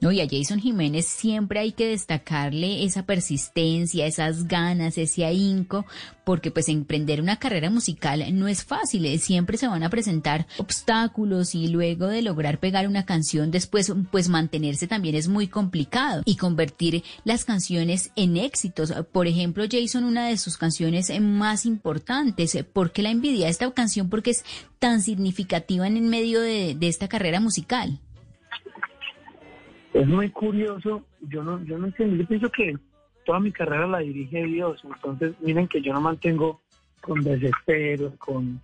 No, 0.00 0.12
y 0.12 0.20
a 0.20 0.28
Jason 0.28 0.60
Jiménez 0.60 1.06
siempre 1.06 1.60
hay 1.60 1.72
que 1.72 1.88
destacarle 1.88 2.84
esa 2.84 3.04
persistencia, 3.04 4.06
esas 4.06 4.48
ganas, 4.48 4.98
ese 4.98 5.24
ahínco, 5.24 5.86
porque 6.26 6.50
pues 6.50 6.68
emprender 6.68 7.20
una 7.20 7.38
carrera 7.38 7.70
musical 7.70 8.24
no 8.36 8.48
es 8.48 8.64
fácil, 8.64 9.06
eh, 9.06 9.18
siempre 9.18 9.56
se 9.58 9.68
van 9.68 9.84
a 9.84 9.90
presentar 9.90 10.46
obstáculos 10.58 11.54
y 11.54 11.68
luego 11.68 12.08
de 12.08 12.20
lograr 12.20 12.58
pegar 12.58 12.88
una 12.88 13.06
canción 13.06 13.52
después 13.52 13.92
pues 14.10 14.28
mantenerse 14.28 14.88
también 14.88 15.14
es 15.14 15.28
muy 15.28 15.46
complicado 15.46 16.22
y 16.24 16.36
convertir 16.36 17.04
las 17.24 17.44
canciones 17.44 18.10
en 18.16 18.36
éxitos. 18.36 18.92
Por 19.12 19.28
ejemplo, 19.28 19.64
Jason, 19.70 20.02
una 20.02 20.26
de 20.26 20.36
sus 20.36 20.56
canciones 20.56 21.12
más 21.20 21.64
importantes, 21.64 22.54
eh, 22.56 22.64
¿por 22.64 22.90
qué 22.90 23.02
la 23.02 23.10
envidia 23.10 23.48
esta 23.48 23.70
canción? 23.72 24.08
Porque 24.08 24.32
es 24.32 24.44
tan 24.80 25.02
significativa 25.02 25.86
en 25.86 26.08
medio 26.08 26.40
de 26.40 26.76
esta 26.82 27.08
carrera 27.08 27.40
musical. 27.40 28.00
Es 29.96 30.06
muy 30.06 30.28
curioso, 30.28 31.06
yo 31.22 31.42
no, 31.42 31.64
yo 31.64 31.78
no 31.78 31.86
entiendo, 31.86 32.16
yo 32.16 32.26
pienso 32.26 32.50
que 32.50 32.76
toda 33.24 33.40
mi 33.40 33.50
carrera 33.50 33.86
la 33.86 34.00
dirige 34.00 34.44
Dios, 34.44 34.84
entonces 34.84 35.34
miren 35.40 35.66
que 35.68 35.80
yo 35.80 35.94
no 35.94 36.02
mantengo 36.02 36.60
con 37.00 37.22
desespero, 37.22 38.12
con, 38.18 38.60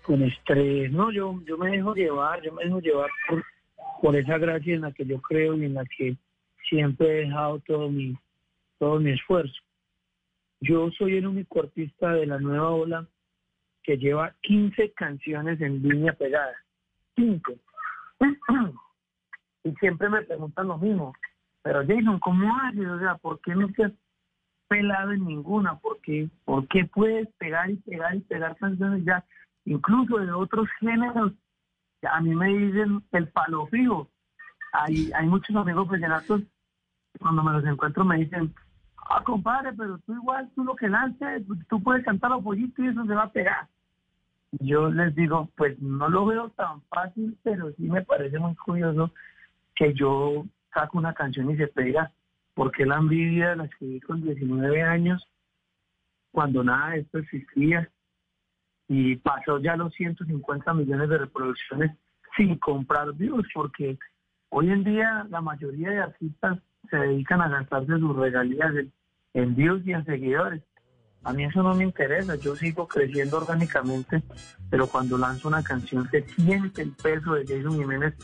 con 0.00 0.22
estrés, 0.22 0.90
no, 0.90 1.12
yo, 1.12 1.38
yo 1.44 1.58
me 1.58 1.72
dejo 1.72 1.94
llevar, 1.94 2.40
yo 2.40 2.54
me 2.54 2.64
dejo 2.64 2.80
llevar 2.80 3.10
por, 3.28 3.44
por 4.00 4.16
esa 4.16 4.38
gracia 4.38 4.74
en 4.74 4.80
la 4.80 4.92
que 4.92 5.04
yo 5.04 5.20
creo 5.20 5.54
y 5.54 5.66
en 5.66 5.74
la 5.74 5.84
que 5.84 6.16
siempre 6.66 7.08
he 7.10 7.24
dejado 7.26 7.58
todo 7.66 7.90
mi, 7.90 8.16
todo 8.78 8.98
mi 9.00 9.10
esfuerzo. 9.10 9.60
Yo 10.62 10.90
soy 10.92 11.18
el 11.18 11.26
único 11.26 11.60
artista 11.60 12.14
de 12.14 12.24
la 12.24 12.38
nueva 12.38 12.70
ola 12.70 13.06
que 13.82 13.98
lleva 13.98 14.34
15 14.40 14.92
canciones 14.92 15.60
en 15.60 15.82
línea 15.82 16.14
pegada, 16.14 16.54
15. 17.16 17.60
y 19.64 19.72
siempre 19.76 20.08
me 20.08 20.22
preguntan 20.22 20.68
lo 20.68 20.78
mismo. 20.78 21.12
Pero 21.62 21.80
Jason, 21.86 22.18
¿cómo 22.20 22.56
haces? 22.62 22.86
O 22.86 22.98
sea, 22.98 23.16
¿por 23.16 23.40
qué 23.40 23.54
no 23.54 23.68
te 23.68 23.84
has 23.84 23.92
pelado 24.68 25.12
en 25.12 25.26
ninguna? 25.26 25.78
¿Por 25.78 26.00
qué, 26.00 26.28
¿Por 26.44 26.66
qué 26.68 26.86
puedes 26.86 27.28
pegar 27.34 27.70
y 27.70 27.76
pegar 27.76 28.14
y 28.14 28.20
pegar 28.20 28.56
canciones 28.56 29.04
ya, 29.04 29.24
incluso 29.64 30.18
de 30.18 30.32
otros 30.32 30.68
géneros? 30.80 31.32
A 32.10 32.20
mí 32.20 32.34
me 32.34 32.48
dicen 32.48 33.02
el 33.12 33.28
palo 33.28 33.66
fijo. 33.66 34.08
Hay, 34.72 35.10
hay 35.12 35.26
muchos 35.26 35.54
amigos 35.54 35.88
vallenatos, 35.88 36.42
cuando 37.18 37.42
me 37.42 37.52
los 37.52 37.64
encuentro 37.64 38.04
me 38.04 38.18
dicen, 38.18 38.54
ah, 39.10 39.22
compadre, 39.24 39.72
pero 39.74 39.98
tú 39.98 40.14
igual, 40.14 40.48
tú 40.54 40.64
lo 40.64 40.76
que 40.76 40.88
lances, 40.88 41.42
tú 41.68 41.82
puedes 41.82 42.04
cantar 42.04 42.30
los 42.30 42.42
pollitos 42.42 42.78
y 42.78 42.88
eso 42.88 43.04
se 43.04 43.14
va 43.14 43.24
a 43.24 43.32
pegar. 43.32 43.68
Yo 44.52 44.90
les 44.90 45.14
digo, 45.14 45.48
pues 45.56 45.78
no 45.80 46.08
lo 46.08 46.26
veo 46.26 46.48
tan 46.50 46.80
fácil, 46.82 47.36
pero 47.42 47.70
sí 47.72 47.82
me 47.82 48.02
parece 48.02 48.38
muy 48.38 48.54
curioso 48.56 49.12
que 49.80 49.94
yo 49.94 50.44
saco 50.74 50.98
una 50.98 51.14
canción 51.14 51.50
y 51.50 51.56
se 51.56 51.66
pega, 51.66 52.12
porque 52.52 52.84
la 52.84 52.98
envidia 52.98 53.56
la 53.56 53.64
escribí 53.64 53.98
con 54.00 54.20
19 54.20 54.82
años, 54.82 55.26
cuando 56.32 56.62
nada 56.62 56.90
de 56.90 57.00
esto 57.00 57.16
existía, 57.16 57.90
y 58.88 59.16
pasó 59.16 59.58
ya 59.58 59.76
los 59.76 59.94
150 59.94 60.74
millones 60.74 61.08
de 61.08 61.16
reproducciones 61.16 61.96
sin 62.36 62.58
comprar 62.58 63.14
views, 63.14 63.48
porque 63.54 63.98
hoy 64.50 64.70
en 64.70 64.84
día 64.84 65.26
la 65.30 65.40
mayoría 65.40 65.90
de 65.90 66.00
artistas 66.00 66.58
se 66.90 66.98
dedican 66.98 67.40
a 67.40 67.48
gastarse 67.48 67.98
sus 67.98 68.14
regalías 68.14 68.74
en, 68.74 68.92
en 69.32 69.56
views 69.56 69.80
y 69.86 69.92
en 69.92 70.04
seguidores. 70.04 70.62
A 71.22 71.32
mí 71.32 71.44
eso 71.44 71.62
no 71.62 71.74
me 71.74 71.84
interesa, 71.84 72.34
yo 72.36 72.56
sigo 72.56 72.88
creciendo 72.88 73.36
orgánicamente, 73.36 74.22
pero 74.70 74.86
cuando 74.86 75.18
lanzo 75.18 75.48
una 75.48 75.62
canción 75.62 76.08
se 76.10 76.22
siente 76.34 76.82
el 76.82 76.92
peso 76.92 77.34
de 77.34 77.46
Jason 77.46 77.78
Jiménez 77.78 78.14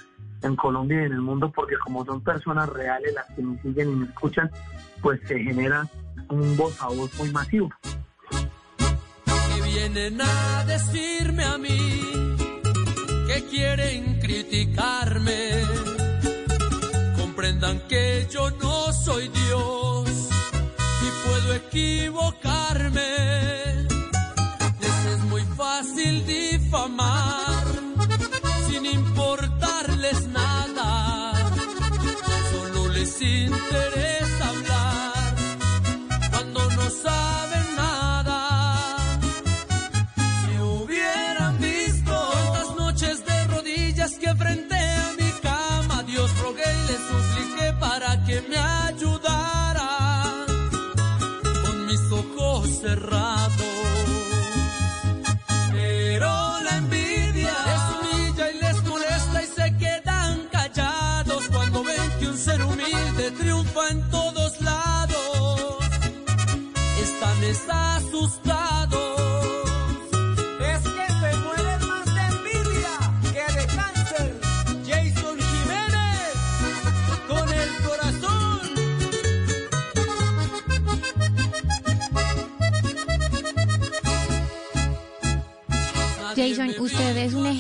en 0.43 0.57
Colombia 0.57 1.03
y 1.03 1.05
en 1.05 1.13
el 1.13 1.21
mundo, 1.21 1.53
porque 1.55 1.77
como 1.79 2.05
son 2.05 2.23
personas 2.23 2.69
reales 2.71 3.13
las 3.15 3.27
que 3.35 3.43
me 3.43 3.61
siguen 3.61 3.93
y 3.93 3.97
me 3.97 4.07
escuchan, 4.07 4.51
pues 5.03 5.21
se 5.27 5.39
genera 5.39 5.87
un 6.31 6.57
voz 6.57 6.81
a 6.81 6.89
voz 6.89 7.13
muy 7.19 7.31
masivo. 7.33 7.71
que 9.55 9.63
vienen 9.63 10.19
a 10.21 10.65
decirme 10.65 11.45
a 11.45 11.59
mí 11.59 12.01
que 13.27 13.45
quieren 13.51 14.19
criticarme. 14.21 15.63
Comprendan 17.19 17.81
que 17.89 18.27
yo 18.31 18.51
no 18.51 18.93
soy 18.93 19.29
Dios 19.29 19.96
y 19.96 19.96
puedo 21.27 21.55
equivocarme. 21.55 23.13
Les 24.81 25.05
es 25.15 25.21
muy 25.31 25.43
fácil 25.57 26.27
difamar 26.27 27.65
sin 28.69 28.87
importarles 28.87 30.27
nada. 30.29 31.33
Solo 32.53 32.89
les 32.89 33.23
interesa 33.23 34.06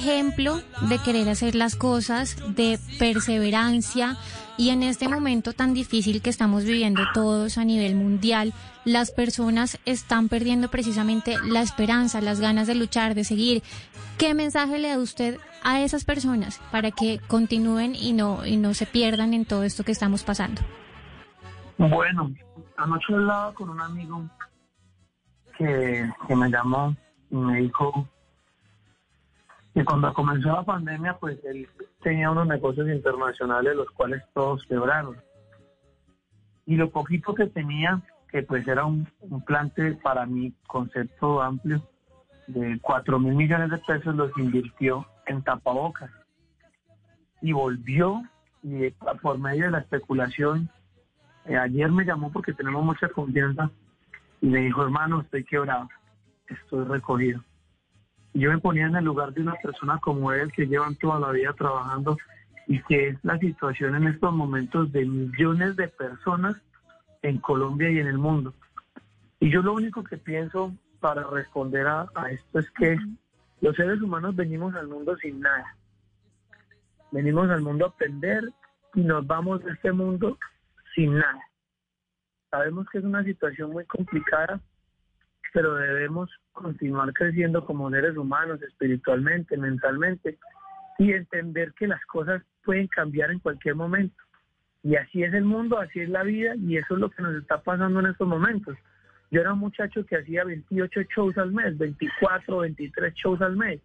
ejemplo 0.07 0.61
de 0.88 0.99
querer 0.99 1.29
hacer 1.29 1.55
las 1.55 1.75
cosas, 1.75 2.37
de 2.55 2.79
perseverancia 2.99 4.16
y 4.57 4.71
en 4.71 4.83
este 4.83 5.09
momento 5.09 5.53
tan 5.53 5.75
difícil 5.75 6.23
que 6.23 6.31
estamos 6.31 6.64
viviendo 6.64 7.03
todos 7.12 7.59
a 7.59 7.64
nivel 7.64 7.97
mundial, 7.97 8.53
las 8.85 9.11
personas 9.11 9.79
están 9.85 10.29
perdiendo 10.29 10.69
precisamente 10.69 11.37
la 11.45 11.61
esperanza, 11.61 12.21
las 12.21 12.40
ganas 12.40 12.69
de 12.69 12.77
luchar, 12.77 13.14
de 13.14 13.25
seguir. 13.25 13.62
¿Qué 14.16 14.33
mensaje 14.33 14.79
le 14.79 14.90
da 14.90 14.99
usted 14.99 15.38
a 15.64 15.81
esas 15.81 16.05
personas 16.05 16.61
para 16.71 16.92
que 16.92 17.19
continúen 17.27 17.97
y 17.97 18.12
no, 18.12 18.47
y 18.47 18.57
no 18.57 18.75
se 18.75 18.87
pierdan 18.87 19.35
en 19.35 19.45
todo 19.45 19.64
esto 19.64 19.83
que 19.83 19.92
estamos 19.92 20.23
pasando? 20.23 20.62
Bueno, 21.79 22.33
anoche 22.77 23.12
hablaba 23.12 23.53
con 23.55 23.71
un 23.71 23.81
amigo 23.81 24.23
que, 25.59 26.09
que 26.29 26.37
me 26.37 26.49
llamó 26.49 26.95
y 27.31 27.37
me 27.37 27.61
dijo 27.62 28.09
que 29.77 29.85
cuando 29.85 30.11
comenzó 30.15 30.49
la 30.49 30.62
pandemia, 30.62 31.19
pues 31.19 31.39
él 31.45 31.69
tenía 32.03 32.31
unos 32.31 32.47
negocios 32.47 32.89
internacionales, 32.89 33.77
los 33.77 33.91
cuales 33.91 34.23
todos 34.33 34.65
quebraron. 34.65 35.19
Y 36.65 36.77
lo 36.77 36.89
poquito 36.89 37.35
que 37.35 37.45
tenía, 37.45 38.01
que 38.31 38.43
pues 38.43 38.67
era 38.67 38.87
un, 38.87 39.07
un 39.21 39.45
plante 39.45 39.93
para 40.03 40.25
mi 40.25 40.55
concepto 40.67 41.43
amplio 41.43 41.87
de 42.47 42.79
4 42.81 43.19
mil 43.19 43.35
millones 43.35 43.69
de 43.71 43.77
pesos, 43.77 44.15
los 44.15 44.31
invirtió 44.39 45.07
en 45.27 45.43
tapabocas. 45.43 46.11
Y 47.43 47.53
volvió 47.53 48.23
y 48.62 48.85
eh, 48.85 48.95
por 49.21 49.39
medio 49.39 49.67
de 49.67 49.73
la 49.73 49.81
especulación, 49.81 50.71
eh, 51.45 51.59
ayer 51.59 51.93
me 51.93 52.07
llamó 52.07 52.33
porque 52.33 52.55
tenemos 52.55 52.83
mucha 52.83 53.11
confianza 53.11 53.71
y 54.41 54.47
me 54.47 54.61
dijo, 54.61 54.83
hermano, 54.85 55.21
estoy 55.21 55.45
quebrado, 55.45 55.87
estoy 56.49 56.87
recogido. 56.87 57.45
Yo 58.38 58.51
me 58.51 58.59
ponía 58.59 58.85
en 58.85 58.96
el 58.96 59.05
lugar 59.05 59.33
de 59.33 59.40
una 59.40 59.55
persona 59.55 59.99
como 59.99 60.31
él 60.31 60.53
que 60.53 60.66
llevan 60.66 60.94
toda 60.96 61.18
la 61.18 61.33
vida 61.33 61.55
trabajando 61.55 62.18
y 62.66 62.83
que 62.83 63.09
es 63.09 63.25
la 63.25 63.38
situación 63.38 63.94
en 63.94 64.09
estos 64.09 64.31
momentos 64.35 64.92
de 64.92 65.07
millones 65.07 65.75
de 65.77 65.88
personas 65.88 66.55
en 67.22 67.38
Colombia 67.38 67.90
y 67.90 67.99
en 67.99 68.07
el 68.07 68.18
mundo. 68.18 68.53
Y 69.40 69.51
yo 69.51 69.62
lo 69.62 69.72
único 69.72 70.05
que 70.05 70.18
pienso 70.18 70.75
para 71.01 71.22
responder 71.22 71.87
a, 71.87 72.11
a 72.14 72.31
esto 72.31 72.59
es 72.59 72.70
que 72.72 72.99
los 73.62 73.75
seres 73.75 74.03
humanos 74.03 74.37
venimos 74.37 74.75
al 74.75 74.88
mundo 74.88 75.16
sin 75.16 75.40
nada. 75.40 75.75
Venimos 77.12 77.49
al 77.49 77.62
mundo 77.62 77.87
a 77.87 77.88
aprender 77.88 78.44
y 78.94 79.01
nos 79.01 79.27
vamos 79.27 79.64
de 79.64 79.72
este 79.72 79.92
mundo 79.92 80.37
sin 80.94 81.14
nada. 81.14 81.40
Sabemos 82.51 82.87
que 82.90 82.99
es 82.99 83.05
una 83.05 83.25
situación 83.25 83.70
muy 83.70 83.87
complicada, 83.87 84.61
pero 85.57 85.75
debemos 85.77 86.29
continuar 86.53 87.14
creciendo 87.14 87.64
como 87.64 87.88
seres 87.88 88.14
humanos, 88.19 88.61
espiritualmente, 88.61 89.57
mentalmente, 89.57 90.37
y 90.99 91.12
entender 91.12 91.73
que 91.73 91.87
las 91.87 92.05
cosas 92.05 92.42
pueden 92.62 92.88
cambiar 92.88 93.31
en 93.31 93.38
cualquier 93.38 93.75
momento. 93.75 94.14
Y 94.83 94.97
así 94.97 95.23
es 95.23 95.33
el 95.33 95.47
mundo, 95.47 95.79
así 95.79 96.01
es 96.01 96.11
la 96.11 96.25
vida, 96.25 96.55
y 96.57 96.77
eso 96.77 96.92
es 96.92 97.01
lo 97.01 97.09
que 97.09 97.23
nos 97.23 97.37
está 97.37 97.62
pasando 97.62 98.01
en 98.01 98.07
estos 98.09 98.29
momentos. 98.29 98.77
Yo 99.31 99.40
era 99.40 99.55
un 99.55 99.61
muchacho 99.61 100.05
que 100.05 100.16
hacía 100.19 100.45
28 100.45 101.01
shows 101.16 101.38
al 101.38 101.53
mes, 101.53 101.79
24, 101.79 102.59
23 102.59 103.14
shows 103.14 103.40
al 103.40 103.57
mes. 103.57 103.81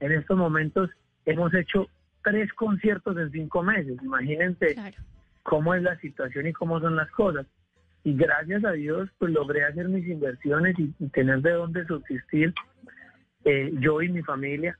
En 0.00 0.12
estos 0.12 0.38
momentos 0.38 0.88
hemos 1.26 1.52
hecho 1.52 1.88
tres 2.24 2.50
conciertos 2.54 3.18
en 3.18 3.30
cinco 3.32 3.62
meses. 3.62 3.98
Imagínense 4.02 4.94
cómo 5.42 5.74
es 5.74 5.82
la 5.82 5.98
situación 5.98 6.46
y 6.46 6.54
cómo 6.54 6.80
son 6.80 6.96
las 6.96 7.10
cosas. 7.10 7.46
Y 8.04 8.14
gracias 8.14 8.64
a 8.64 8.72
Dios, 8.72 9.08
pues 9.18 9.32
logré 9.32 9.64
hacer 9.64 9.88
mis 9.88 10.06
inversiones 10.06 10.76
y, 10.78 10.88
tener 11.10 11.40
de 11.40 11.52
dónde 11.52 11.84
subsistir 11.86 12.52
eh, 13.44 13.72
yo 13.78 14.02
y 14.02 14.08
mi 14.08 14.22
familia, 14.22 14.76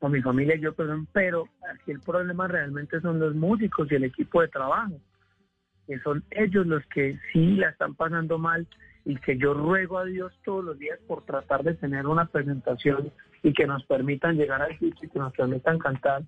o 0.00 0.08
mi 0.08 0.22
familia 0.22 0.56
y 0.56 0.60
yo, 0.60 0.74
perdón, 0.74 1.08
pero 1.12 1.48
aquí 1.70 1.90
el 1.90 2.00
problema 2.00 2.46
realmente 2.48 3.00
son 3.00 3.18
los 3.18 3.34
músicos 3.34 3.90
y 3.90 3.96
el 3.96 4.04
equipo 4.04 4.40
de 4.40 4.48
trabajo, 4.48 5.00
que 5.86 5.98
son 6.00 6.24
ellos 6.30 6.66
los 6.66 6.84
que 6.86 7.18
sí 7.32 7.56
la 7.56 7.70
están 7.70 7.94
pasando 7.94 8.38
mal 8.38 8.66
y 9.04 9.16
que 9.16 9.36
yo 9.36 9.54
ruego 9.54 9.98
a 9.98 10.04
Dios 10.04 10.32
todos 10.44 10.64
los 10.64 10.78
días 10.78 10.98
por 11.06 11.24
tratar 11.24 11.64
de 11.64 11.74
tener 11.74 12.06
una 12.06 12.26
presentación 12.26 13.10
y 13.42 13.52
que 13.52 13.66
nos 13.66 13.84
permitan 13.84 14.36
llegar 14.36 14.62
al 14.62 14.78
sitio 14.78 15.06
y 15.06 15.08
que 15.08 15.18
nos 15.18 15.32
permitan 15.32 15.78
cantar 15.78 16.22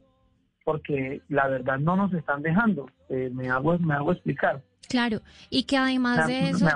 porque 0.64 1.22
la 1.28 1.48
verdad 1.48 1.78
no 1.78 1.96
nos 1.96 2.12
están 2.12 2.42
dejando. 2.42 2.86
Eh, 3.08 3.30
me 3.34 3.48
hago 3.50 3.78
me 3.78 3.94
hago 3.94 4.12
explicar. 4.12 4.62
Claro, 4.88 5.20
y 5.50 5.64
que 5.64 5.76
además 5.76 6.26
de 6.26 6.50
eso 6.50 6.66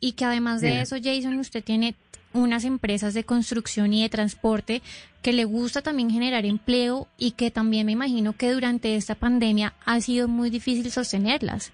y 0.00 0.12
que 0.12 0.26
además 0.26 0.60
de 0.60 0.82
eso, 0.82 0.96
Jason, 1.02 1.38
usted 1.38 1.64
tiene 1.64 1.94
unas 2.34 2.66
empresas 2.66 3.14
de 3.14 3.24
construcción 3.24 3.94
y 3.94 4.02
de 4.02 4.10
transporte 4.10 4.82
que 5.22 5.32
le 5.32 5.46
gusta 5.46 5.80
también 5.80 6.10
generar 6.10 6.44
empleo 6.44 7.06
y 7.16 7.30
que 7.30 7.50
también 7.50 7.86
me 7.86 7.92
imagino 7.92 8.34
que 8.34 8.52
durante 8.52 8.96
esta 8.96 9.14
pandemia 9.14 9.72
ha 9.86 9.98
sido 10.00 10.28
muy 10.28 10.50
difícil 10.50 10.90
sostenerlas. 10.90 11.72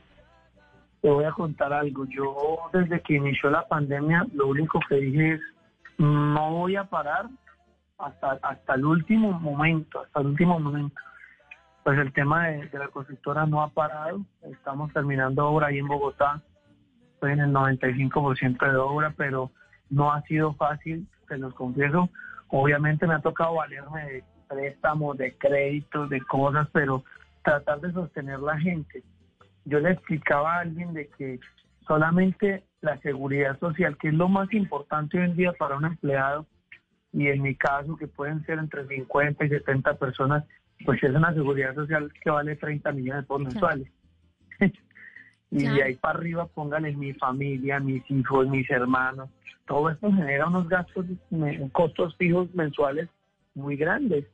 Te 1.03 1.11
voy 1.11 1.25
a 1.25 1.33
contar 1.33 1.73
algo. 1.73 2.07
Yo 2.07 2.37
desde 2.73 3.01
que 3.01 3.15
inició 3.15 3.51
la 3.51 3.67
pandemia, 3.67 4.25
lo 4.35 4.47
único 4.47 4.79
que 4.89 4.97
dije 4.97 5.35
es, 5.35 5.41
no 5.99 6.53
voy 6.53 6.77
a 6.77 6.85
parar 6.85 7.27
hasta, 7.99 8.39
hasta 8.43 8.75
el 8.75 8.85
último 8.85 9.33
momento, 9.33 10.03
hasta 10.03 10.21
el 10.21 10.29
último 10.29 10.61
momento. 10.61 10.95
Pues 11.85 11.99
el 11.99 12.13
tema 12.13 12.49
de, 12.49 12.69
la 12.73 12.89
constructora 12.89 13.47
no 13.47 13.63
ha 13.63 13.69
parado. 13.69 14.21
Estamos 14.43 14.93
terminando 14.93 15.47
obra 15.47 15.69
ahí 15.69 15.79
en 15.79 15.89
Bogotá. 15.89 16.43
Estoy 17.15 17.33
en 17.33 17.41
el 17.41 17.53
95% 17.53 18.71
de 18.71 18.77
obra, 18.77 19.15
pero 19.17 19.51
no 19.89 20.13
ha 20.13 20.23
sido 20.23 20.55
fácil, 20.55 21.07
se 21.29 21.39
los 21.39 21.55
confieso. 21.55 22.09
Obviamente 22.49 23.07
me 23.07 23.15
ha 23.15 23.21
tocado 23.21 23.55
valerme 23.55 24.05
de 24.05 24.25
préstamos, 24.49 25.17
de 25.17 25.37
créditos, 25.37 26.11
de 26.11 26.21
cosas, 26.23 26.69
pero 26.73 27.05
tratar 27.43 27.81
de 27.81 27.93
sostener 27.93 28.41
la 28.41 28.59
gente. 28.59 29.03
Yo 29.65 29.79
le 29.81 29.93
explicaba 29.93 30.57
a 30.57 30.61
alguien 30.61 30.93
de 30.93 31.09
que 31.09 31.39
solamente 31.87 32.65
la 32.81 32.99
seguridad 32.99 33.59
social, 33.59 33.97
que 33.99 34.09
es 34.09 34.15
lo 34.15 34.29
más 34.29 34.53
importante 34.53 35.19
hoy 35.19 35.25
en 35.25 35.37
día 35.37 35.53
para 35.53 35.77
un 35.77 35.85
empleado, 35.85 36.47
y 37.13 37.29
en 37.29 37.43
mi 37.43 37.55
caso, 37.55 37.97
que 37.97 38.07
pueden 38.07 38.45
ser 38.47 38.59
entre 38.59 38.87
50 38.87 39.45
y 39.45 39.49
70 39.49 39.95
personas, 39.95 40.45
pues 40.85 41.03
es 41.03 41.15
una 41.15 41.33
seguridad 41.35 41.75
social 41.75 42.13
que 42.23 42.31
vale 42.31 42.57
30 42.57 42.93
millones 42.93 43.27
por 43.27 43.41
mensuales. 43.41 43.89
y 45.51 45.65
de 45.65 45.83
ahí 45.83 45.95
para 45.97 46.19
arriba 46.19 46.47
pónganle 46.47 46.95
mi 46.97 47.13
familia, 47.15 47.81
mis 47.81 48.09
hijos, 48.11 48.49
mis 48.49 48.69
hermanos. 48.71 49.29
Todo 49.67 49.91
esto 49.91 50.13
genera 50.13 50.49
unos 50.49 50.69
gastos, 50.69 51.07
costos 51.73 52.17
fijos 52.17 52.53
mensuales 52.55 53.09
muy 53.55 53.77
grandes. 53.77 54.27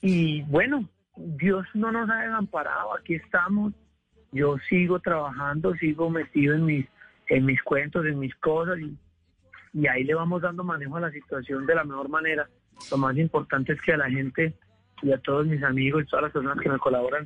Y 0.00 0.42
bueno, 0.42 0.88
Dios 1.16 1.66
no 1.74 1.92
nos 1.92 2.10
ha 2.10 2.22
desamparado, 2.22 2.96
aquí 2.96 3.14
estamos. 3.14 3.72
Yo 4.32 4.56
sigo 4.68 4.98
trabajando, 4.98 5.74
sigo 5.74 6.10
metido 6.10 6.54
en 6.54 6.64
mis, 6.64 6.86
en 7.28 7.44
mis 7.44 7.62
cuentos, 7.62 8.04
en 8.06 8.18
mis 8.18 8.34
cosas 8.36 8.78
y 8.80 8.96
y 9.72 9.86
ahí 9.86 10.04
le 10.04 10.14
vamos 10.14 10.42
dando 10.42 10.64
manejo 10.64 10.96
a 10.96 11.00
la 11.00 11.10
situación 11.10 11.66
de 11.66 11.74
la 11.74 11.84
mejor 11.84 12.08
manera. 12.08 12.48
Lo 12.90 12.98
más 12.98 13.16
importante 13.16 13.72
es 13.72 13.80
que 13.80 13.92
a 13.92 13.96
la 13.96 14.10
gente 14.10 14.54
y 15.02 15.12
a 15.12 15.18
todos 15.18 15.46
mis 15.46 15.62
amigos 15.62 16.02
y 16.02 16.06
todas 16.06 16.24
las 16.24 16.32
personas 16.32 16.58
que 16.60 16.68
me 16.68 16.78
colaboran 16.78 17.24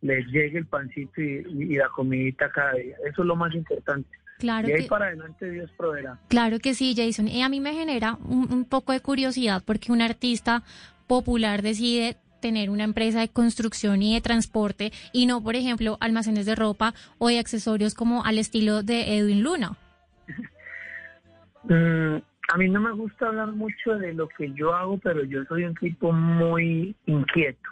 les 0.00 0.26
llegue 0.26 0.58
el 0.58 0.66
pancito 0.66 1.20
y, 1.20 1.76
la 1.76 1.88
comidita 1.88 2.50
cada 2.50 2.74
día. 2.74 2.96
Eso 3.04 3.22
es 3.22 3.26
lo 3.26 3.36
más 3.36 3.54
importante. 3.54 4.08
Claro 4.38 4.68
y 4.68 4.72
ahí 4.72 4.86
para 4.86 5.06
adelante 5.06 5.50
Dios 5.50 5.70
proveerá. 5.76 6.18
Claro 6.28 6.60
que 6.60 6.74
sí, 6.74 6.94
Jason. 6.96 7.26
Y 7.26 7.42
a 7.42 7.48
mí 7.48 7.60
me 7.60 7.74
genera 7.74 8.16
un, 8.24 8.52
un 8.52 8.64
poco 8.64 8.92
de 8.92 9.00
curiosidad 9.00 9.62
porque 9.64 9.90
un 9.90 10.00
artista 10.00 10.62
popular 11.08 11.62
decide 11.62 12.16
tener 12.40 12.70
una 12.70 12.84
empresa 12.84 13.20
de 13.20 13.28
construcción 13.28 14.02
y 14.02 14.14
de 14.14 14.20
transporte 14.20 14.92
y 15.12 15.26
no, 15.26 15.42
por 15.42 15.56
ejemplo, 15.56 15.98
almacenes 16.00 16.46
de 16.46 16.54
ropa 16.54 16.94
o 17.18 17.28
de 17.28 17.38
accesorios 17.38 17.94
como 17.94 18.24
al 18.24 18.38
estilo 18.38 18.82
de 18.82 19.18
Edwin 19.18 19.42
Luna. 19.42 19.76
Mm, 21.64 22.22
a 22.48 22.56
mí 22.56 22.68
no 22.68 22.80
me 22.80 22.92
gusta 22.92 23.28
hablar 23.28 23.52
mucho 23.52 23.98
de 23.98 24.14
lo 24.14 24.26
que 24.28 24.52
yo 24.54 24.74
hago, 24.74 24.98
pero 24.98 25.22
yo 25.24 25.44
soy 25.44 25.64
un 25.64 25.74
tipo 25.74 26.12
muy 26.12 26.96
inquieto. 27.04 27.68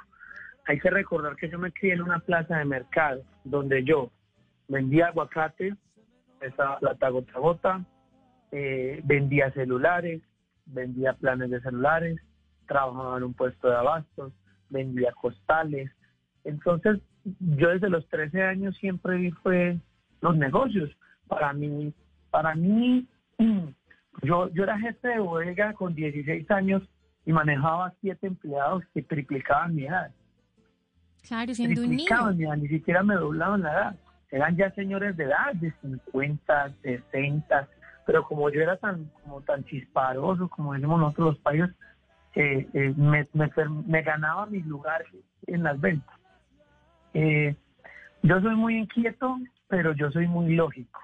Hay 0.66 0.78
que 0.78 0.90
recordar 0.90 1.34
que 1.36 1.48
yo 1.48 1.58
me 1.58 1.72
crié 1.72 1.94
en 1.94 2.02
una 2.02 2.18
plaza 2.18 2.58
de 2.58 2.66
mercado 2.66 3.22
donde 3.44 3.84
yo 3.84 4.10
vendía 4.68 5.08
aguacate, 5.08 5.74
esa 6.40 6.78
plata 6.78 7.08
gota 7.08 7.38
gota, 7.38 7.84
eh, 8.52 9.00
vendía 9.04 9.50
celulares, 9.52 10.20
vendía 10.66 11.14
planes 11.14 11.50
de 11.50 11.60
celulares, 11.62 12.20
trabajaba 12.66 13.16
en 13.16 13.24
un 13.24 13.34
puesto 13.34 13.70
de 13.70 13.76
abastos, 13.76 14.32
vendía 14.68 15.12
costales. 15.12 15.90
Entonces, 16.44 17.00
yo 17.40 17.70
desde 17.70 17.88
los 17.88 18.06
13 18.08 18.42
años 18.42 18.76
siempre 18.76 19.16
vi 19.16 19.30
fue 19.30 19.78
los 20.20 20.36
negocios. 20.36 20.90
Para 21.28 21.54
mí, 21.54 21.94
para 22.30 22.54
mí 22.54 23.08
yo, 24.22 24.48
yo 24.50 24.62
era 24.64 24.78
jefe 24.78 25.08
de 25.08 25.18
bodega 25.18 25.72
con 25.74 25.94
16 25.94 26.50
años 26.50 26.82
y 27.24 27.32
manejaba 27.32 27.92
siete 28.00 28.26
empleados 28.26 28.84
que 28.94 29.02
triplicaban 29.02 29.74
mi 29.74 29.86
edad. 29.86 30.10
Claro, 31.26 31.54
siendo 31.54 31.82
un 31.82 31.90
niño. 31.90 32.32
Mi 32.34 32.44
edad, 32.44 32.56
ni 32.56 32.68
siquiera 32.68 33.02
me 33.02 33.16
doblaban 33.16 33.62
la 33.62 33.72
edad. 33.72 33.96
Eran 34.30 34.56
ya 34.56 34.70
señores 34.72 35.16
de 35.16 35.24
edad, 35.24 35.54
de 35.54 35.72
50, 35.82 36.74
60, 36.82 37.68
pero 38.06 38.24
como 38.24 38.48
yo 38.50 38.60
era 38.60 38.76
tan 38.76 39.10
como 39.22 39.40
tan 39.42 39.64
chisparoso, 39.64 40.48
como 40.48 40.74
decimos 40.74 41.00
nosotros 41.00 41.34
los 41.34 41.38
países, 41.38 41.70
eh, 42.34 42.68
eh, 42.74 42.94
me, 42.96 43.26
me, 43.32 44.02
ganaba 44.02 44.46
mi 44.46 44.60
lugar 44.60 45.04
en 45.46 45.62
las 45.62 45.80
ventas. 45.80 46.14
Eh, 47.14 47.56
yo 48.22 48.40
soy 48.40 48.54
muy 48.54 48.76
inquieto, 48.76 49.38
pero 49.68 49.94
yo 49.94 50.10
soy 50.10 50.28
muy 50.28 50.54
lógico. 50.54 51.00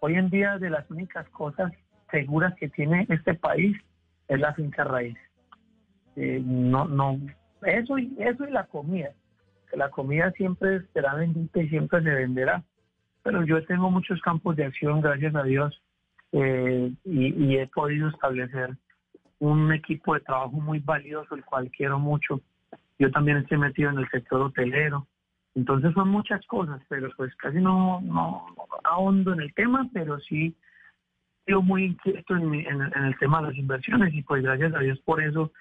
Hoy 0.00 0.14
en 0.14 0.30
día 0.30 0.58
de 0.58 0.70
las 0.70 0.88
únicas 0.90 1.28
cosas 1.30 1.72
seguras 2.12 2.54
que 2.54 2.68
tiene 2.68 3.06
este 3.08 3.34
país 3.34 3.76
es 4.28 4.38
la 4.38 4.54
finca 4.54 4.84
raíz. 4.84 5.18
Eh, 6.14 6.40
no, 6.44 6.84
no, 6.84 7.18
eso 7.62 7.98
y, 7.98 8.14
eso 8.20 8.46
y 8.46 8.52
la 8.52 8.66
comida. 8.66 9.10
La 9.72 9.90
comida 9.90 10.30
siempre 10.32 10.82
será 10.92 11.14
bendita 11.14 11.60
y 11.60 11.68
siempre 11.68 12.02
se 12.02 12.10
venderá. 12.10 12.62
Pero 13.24 13.44
yo 13.44 13.64
tengo 13.66 13.90
muchos 13.90 14.20
campos 14.20 14.54
de 14.54 14.66
acción, 14.66 15.00
gracias 15.00 15.34
a 15.34 15.42
Dios, 15.42 15.82
eh, 16.32 16.92
y, 17.04 17.44
y 17.44 17.56
he 17.56 17.66
podido 17.68 18.08
establecer 18.08 18.76
un 19.38 19.72
equipo 19.72 20.14
de 20.14 20.20
trabajo 20.20 20.52
muy 20.52 20.78
valioso, 20.78 21.34
el 21.34 21.44
cual 21.44 21.70
quiero 21.70 21.98
mucho. 21.98 22.40
Yo 22.98 23.10
también 23.10 23.38
estoy 23.38 23.58
metido 23.58 23.90
en 23.90 23.98
el 23.98 24.08
sector 24.10 24.40
hotelero, 24.40 25.06
entonces 25.54 25.92
son 25.94 26.08
muchas 26.08 26.44
cosas, 26.46 26.80
pero 26.88 27.10
pues 27.16 27.34
casi 27.36 27.58
no, 27.58 28.00
no 28.00 28.46
ahondo 28.84 29.32
en 29.32 29.40
el 29.40 29.54
tema, 29.54 29.88
pero 29.92 30.18
sí 30.20 30.54
yo 31.46 31.62
muy 31.62 31.84
inquieto 31.84 32.36
en, 32.36 32.54
en, 32.54 32.80
el 32.80 33.18
tema 33.18 33.40
de 33.40 33.48
las 33.48 33.56
inversiones 33.56 34.14
y 34.14 34.22
pues 34.22 34.42
gracias 34.42 34.74
a 34.74 34.78
Dios 34.78 34.98
por 35.00 35.22
eso 35.22 35.52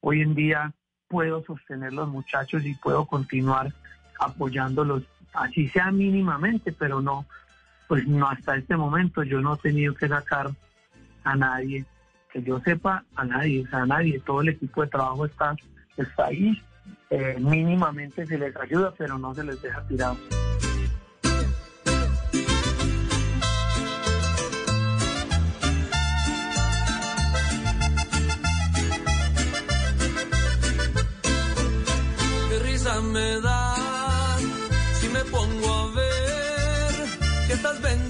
hoy 0.00 0.22
en 0.22 0.34
día 0.34 0.72
puedo 1.08 1.42
sostener 1.44 1.92
los 1.92 2.08
muchachos 2.08 2.64
y 2.64 2.74
puedo 2.74 3.06
continuar 3.06 3.72
apoyándolos, 4.18 5.04
así 5.32 5.68
sea 5.68 5.90
mínimamente, 5.90 6.72
pero 6.72 7.00
no, 7.00 7.26
pues 7.86 8.06
no 8.06 8.28
hasta 8.28 8.56
este 8.56 8.76
momento. 8.76 9.22
Yo 9.22 9.40
no 9.40 9.54
he 9.54 9.58
tenido 9.58 9.94
que 9.94 10.08
sacar 10.08 10.50
a 11.24 11.36
nadie, 11.36 11.84
que 12.32 12.42
yo 12.42 12.60
sepa 12.60 13.04
a 13.14 13.24
nadie, 13.24 13.64
a 13.72 13.86
nadie, 13.86 14.20
todo 14.20 14.42
el 14.42 14.50
equipo 14.50 14.82
de 14.82 14.88
trabajo 14.88 15.26
está, 15.26 15.56
está 15.96 16.26
ahí, 16.26 16.62
eh, 17.10 17.36
mínimamente 17.40 18.26
se 18.26 18.38
les 18.38 18.54
ayuda, 18.56 18.92
pero 18.96 19.18
no 19.18 19.34
se 19.34 19.44
les 19.44 19.60
deja 19.62 19.82
tirados. 19.86 20.18
Me 32.96 33.40
si 34.98 35.08
me 35.08 35.22
pongo 35.24 35.74
a 35.74 35.86
ver 35.94 37.08
que 37.46 37.52
estás 37.52 37.80
bendecida, 37.82 38.07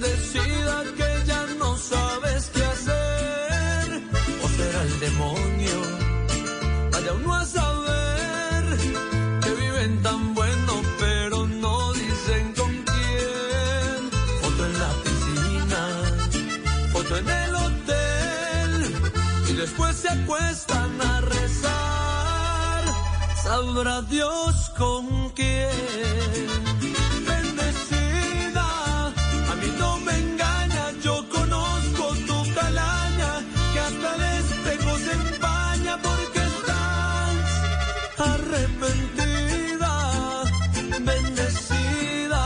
Sabrá 23.49 23.97
Dios 24.03 24.69
con 24.77 25.29
quién. 25.29 25.71
Bendecida, 27.29 28.67
a 29.51 29.53
mí 29.59 29.69
no 29.79 29.97
me 30.05 30.13
engaña, 30.25 30.91
yo 31.03 31.27
conozco 31.29 32.03
tu 32.27 32.53
calaña, 32.53 33.31
que 33.73 33.79
hasta 33.79 34.07
el 34.17 34.21
espejo 34.41 34.91
se 34.99 35.13
empaña 35.13 35.97
porque 35.97 36.39
estás 36.53 37.37
arrepentida. 38.33 39.93
Bendecida, 41.09 42.43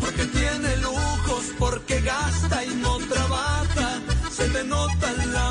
porque 0.00 0.24
tiene 0.38 0.76
lujos, 0.78 1.44
porque 1.56 2.00
gasta 2.00 2.64
y 2.64 2.74
no 2.84 2.98
trabaja, 3.12 4.00
se 4.32 4.48
te 4.48 4.64
nota 4.64 5.08
la 5.34 5.45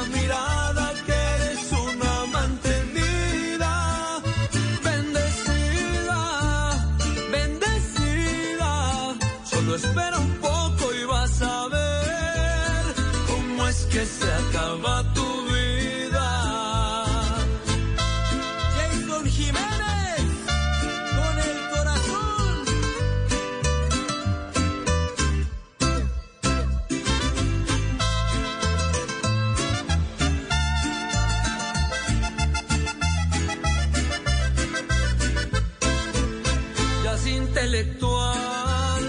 intelectual, 37.76 39.04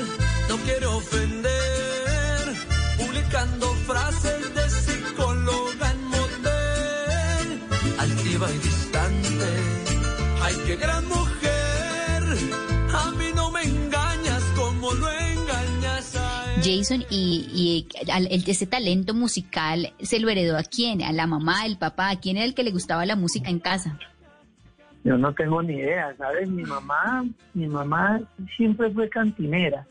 no 0.49 0.57
quiero 0.65 0.97
ofender, 0.97 2.57
publicando 2.99 3.67
frases 3.87 4.55
de 4.55 4.71
psicóloga 4.71 5.93
en 5.93 6.05
motel, 6.05 7.61
altiva 7.99 8.51
y 8.51 8.59
distante, 8.59 9.47
ay 10.43 10.55
qué 10.67 10.77
gran 10.77 11.07
mujer, 11.07 12.23
a 12.93 13.11
mí 13.13 13.27
no 13.35 13.51
me 13.53 13.63
engañas 13.63 14.43
como 14.57 14.93
lo 14.93 15.13
engañas 15.13 16.17
a 16.17 16.55
él. 16.55 16.63
Jason, 16.65 17.05
y, 17.09 17.47
y 17.55 18.51
ese 18.51 18.67
talento 18.67 19.15
musical, 19.15 19.93
¿se 20.03 20.19
lo 20.19 20.29
heredó 20.29 20.59
a 20.59 20.65
quién? 20.65 21.03
¿A 21.03 21.13
la 21.13 21.29
mamá, 21.29 21.67
el 21.67 21.79
papá? 21.79 22.11
¿A 22.11 22.19
quién 22.19 22.37
era 22.37 22.47
el 22.47 22.55
que 22.55 22.65
le 22.65 22.73
gustaba 22.73 23.07
la 23.07 23.15
música 23.15 23.49
en 23.49 23.61
casa? 23.61 23.97
Yo 25.07 25.17
no 25.17 25.33
tengo 25.35 25.63
ni 25.63 25.75
idea, 25.75 26.17
¿sabes? 26.17 26.49
Mi 26.49 26.65
mamá, 26.65 27.25
mi 27.55 27.69
mamá 27.69 28.21
siempre 28.57 28.91
fue 28.91 29.09
cantinera. 29.09 29.87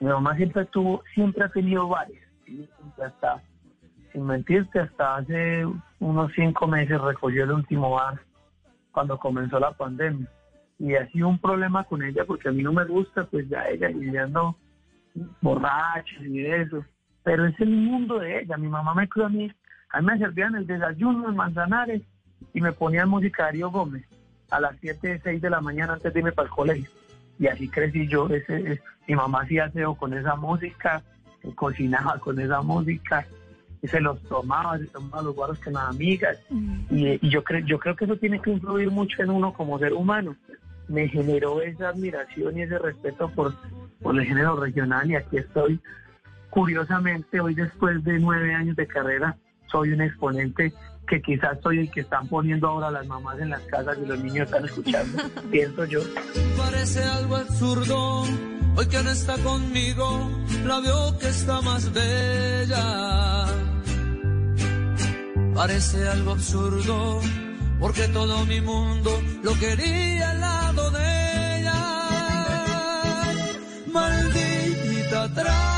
Mi 0.00 0.08
mamá 0.08 0.36
siempre 0.36 0.66
tuvo, 0.66 1.02
siempre 1.14 1.44
ha 1.44 1.48
tenido 1.48 1.88
bares. 1.88 2.20
¿sí? 2.44 2.68
Hasta, 3.02 3.42
sin 4.12 4.26
mentirte, 4.26 4.80
hasta 4.80 5.16
hace 5.16 5.64
unos 5.98 6.30
cinco 6.34 6.66
meses 6.66 7.00
recogió 7.00 7.44
el 7.44 7.52
último 7.52 7.92
bar 7.92 8.20
cuando 8.92 9.18
comenzó 9.18 9.58
la 9.58 9.70
pandemia. 9.70 10.28
Y 10.78 10.94
ha 10.94 11.08
sido 11.10 11.28
un 11.28 11.38
problema 11.38 11.84
con 11.84 12.02
ella 12.02 12.26
porque 12.26 12.50
a 12.50 12.52
mí 12.52 12.62
no 12.62 12.74
me 12.74 12.84
gusta, 12.84 13.24
pues 13.24 13.48
ya 13.48 13.66
ella 13.68 13.88
lidiando 13.88 14.58
borracha 15.40 16.20
y 16.20 16.44
eso. 16.44 16.84
Pero 17.22 17.46
es 17.46 17.58
el 17.60 17.70
mundo 17.70 18.18
de 18.18 18.40
ella. 18.40 18.58
Mi 18.58 18.68
mamá 18.68 18.92
me 18.92 19.08
crió 19.08 19.24
a 19.24 19.30
mí, 19.30 19.50
a 19.88 20.02
mí 20.02 20.06
me 20.06 20.18
servían 20.18 20.54
el 20.54 20.66
desayuno 20.66 21.30
en 21.30 21.34
Manzanares 21.34 22.02
y 22.52 22.60
me 22.60 22.72
ponían 22.72 23.08
música 23.08 23.44
de 23.44 23.46
Darío 23.46 23.70
Gómez 23.70 24.04
a 24.56 24.60
las 24.60 24.76
7, 24.80 25.20
6 25.22 25.40
de 25.42 25.50
la 25.50 25.60
mañana 25.60 25.94
antes 25.94 26.12
de 26.12 26.20
irme 26.20 26.32
para 26.32 26.46
el 26.48 26.54
colegio. 26.54 26.88
Y 27.38 27.46
así 27.48 27.68
crecí 27.68 28.06
yo. 28.08 28.28
Ese, 28.28 28.72
es- 28.72 28.80
mi 29.06 29.14
mamá 29.14 29.42
hacía 29.42 29.64
aseo 29.66 29.94
con 29.96 30.14
esa 30.14 30.34
música, 30.36 31.02
eh, 31.42 31.52
cocinaba 31.54 32.18
con 32.20 32.38
esa 32.40 32.62
música, 32.62 33.26
y 33.82 33.88
se 33.88 34.00
los 34.00 34.18
tomaba, 34.22 34.78
se 34.78 34.86
tomaba 34.86 35.22
los 35.22 35.34
guaros 35.34 35.58
con 35.58 35.74
las 35.74 35.88
amigas. 35.90 36.38
Y, 36.90 37.18
y 37.26 37.28
yo, 37.30 37.44
creo 37.44 37.64
yo 37.66 37.78
creo 37.78 37.94
que 37.96 38.06
eso 38.06 38.16
tiene 38.16 38.40
que 38.40 38.50
influir 38.50 38.90
mucho 38.90 39.22
en 39.22 39.30
uno 39.30 39.52
como 39.52 39.78
ser 39.78 39.92
humano. 39.92 40.36
Me 40.88 41.06
generó 41.08 41.60
esa 41.60 41.90
admiración 41.90 42.56
y 42.56 42.62
ese 42.62 42.78
respeto 42.78 43.28
por, 43.30 43.54
por 44.00 44.18
el 44.18 44.24
género 44.24 44.56
regional 44.56 45.10
y 45.10 45.16
aquí 45.16 45.36
estoy. 45.38 45.80
Curiosamente, 46.50 47.40
hoy 47.40 47.54
después 47.54 48.02
de 48.04 48.18
nueve 48.18 48.54
años 48.54 48.76
de 48.76 48.86
carrera, 48.86 49.36
soy 49.66 49.90
un 49.92 50.00
exponente 50.02 50.72
que 51.06 51.20
quizás 51.20 51.58
soy 51.62 51.80
el 51.80 51.90
que 51.90 52.00
están 52.00 52.26
poniendo 52.28 52.68
ahora 52.68 52.90
las 52.90 53.06
mamás 53.06 53.38
en 53.38 53.50
las 53.50 53.62
casas 53.62 53.96
y 54.02 54.06
los 54.06 54.18
niños 54.18 54.46
están 54.46 54.64
escuchando, 54.64 55.22
pienso 55.50 55.84
yo. 55.84 56.00
Parece 56.56 57.02
algo 57.02 57.36
absurdo, 57.36 58.22
hoy 58.76 58.86
que 58.88 59.02
no 59.02 59.10
está 59.10 59.36
conmigo, 59.38 60.30
la 60.64 60.80
veo 60.80 61.18
que 61.18 61.28
está 61.28 61.60
más 61.60 61.92
bella. 61.92 63.46
Parece 65.54 66.08
algo 66.08 66.32
absurdo, 66.32 67.20
porque 67.78 68.08
todo 68.08 68.44
mi 68.46 68.60
mundo 68.60 69.10
lo 69.42 69.54
quería 69.58 70.30
al 70.30 70.40
lado 70.40 70.90
de 70.90 71.60
ella. 71.60 71.74
Maldita 73.92 75.32
traga 75.32 75.73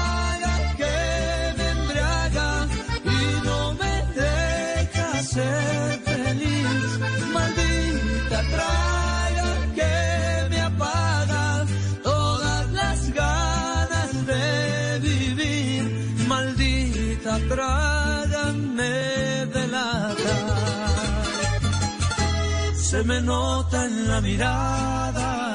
Se 22.97 23.05
me 23.05 23.21
nota 23.21 23.85
en 23.85 24.09
la 24.09 24.23
mirada. 24.23 25.46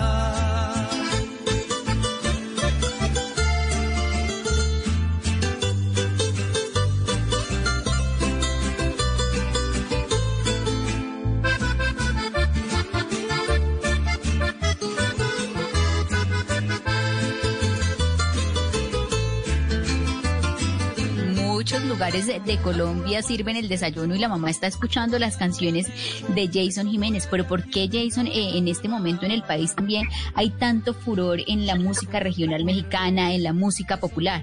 Lugares 22.01 22.45
de, 22.45 22.57
Colombia 22.57 23.21
sirven 23.21 23.57
el 23.57 23.69
desayuno 23.69 24.15
y 24.15 24.17
la 24.17 24.27
mamá 24.27 24.49
está 24.49 24.65
escuchando 24.65 25.19
las 25.19 25.37
canciones 25.37 25.85
de 26.33 26.49
Jason 26.51 26.87
Jiménez. 26.87 27.27
Pero 27.29 27.45
¿por 27.45 27.63
qué 27.69 27.87
Jason 27.91 28.25
eh, 28.25 28.57
en 28.57 28.67
este 28.67 28.87
momento 28.87 29.23
en 29.27 29.31
el 29.31 29.43
país 29.43 29.75
también 29.75 30.07
hay 30.33 30.49
tanto 30.49 30.95
furor 30.95 31.37
en 31.45 31.67
la 31.67 31.75
música 31.75 32.19
regional 32.19 32.65
mexicana, 32.65 33.35
en 33.35 33.43
la 33.43 33.53
música 33.53 33.97
popular? 33.97 34.41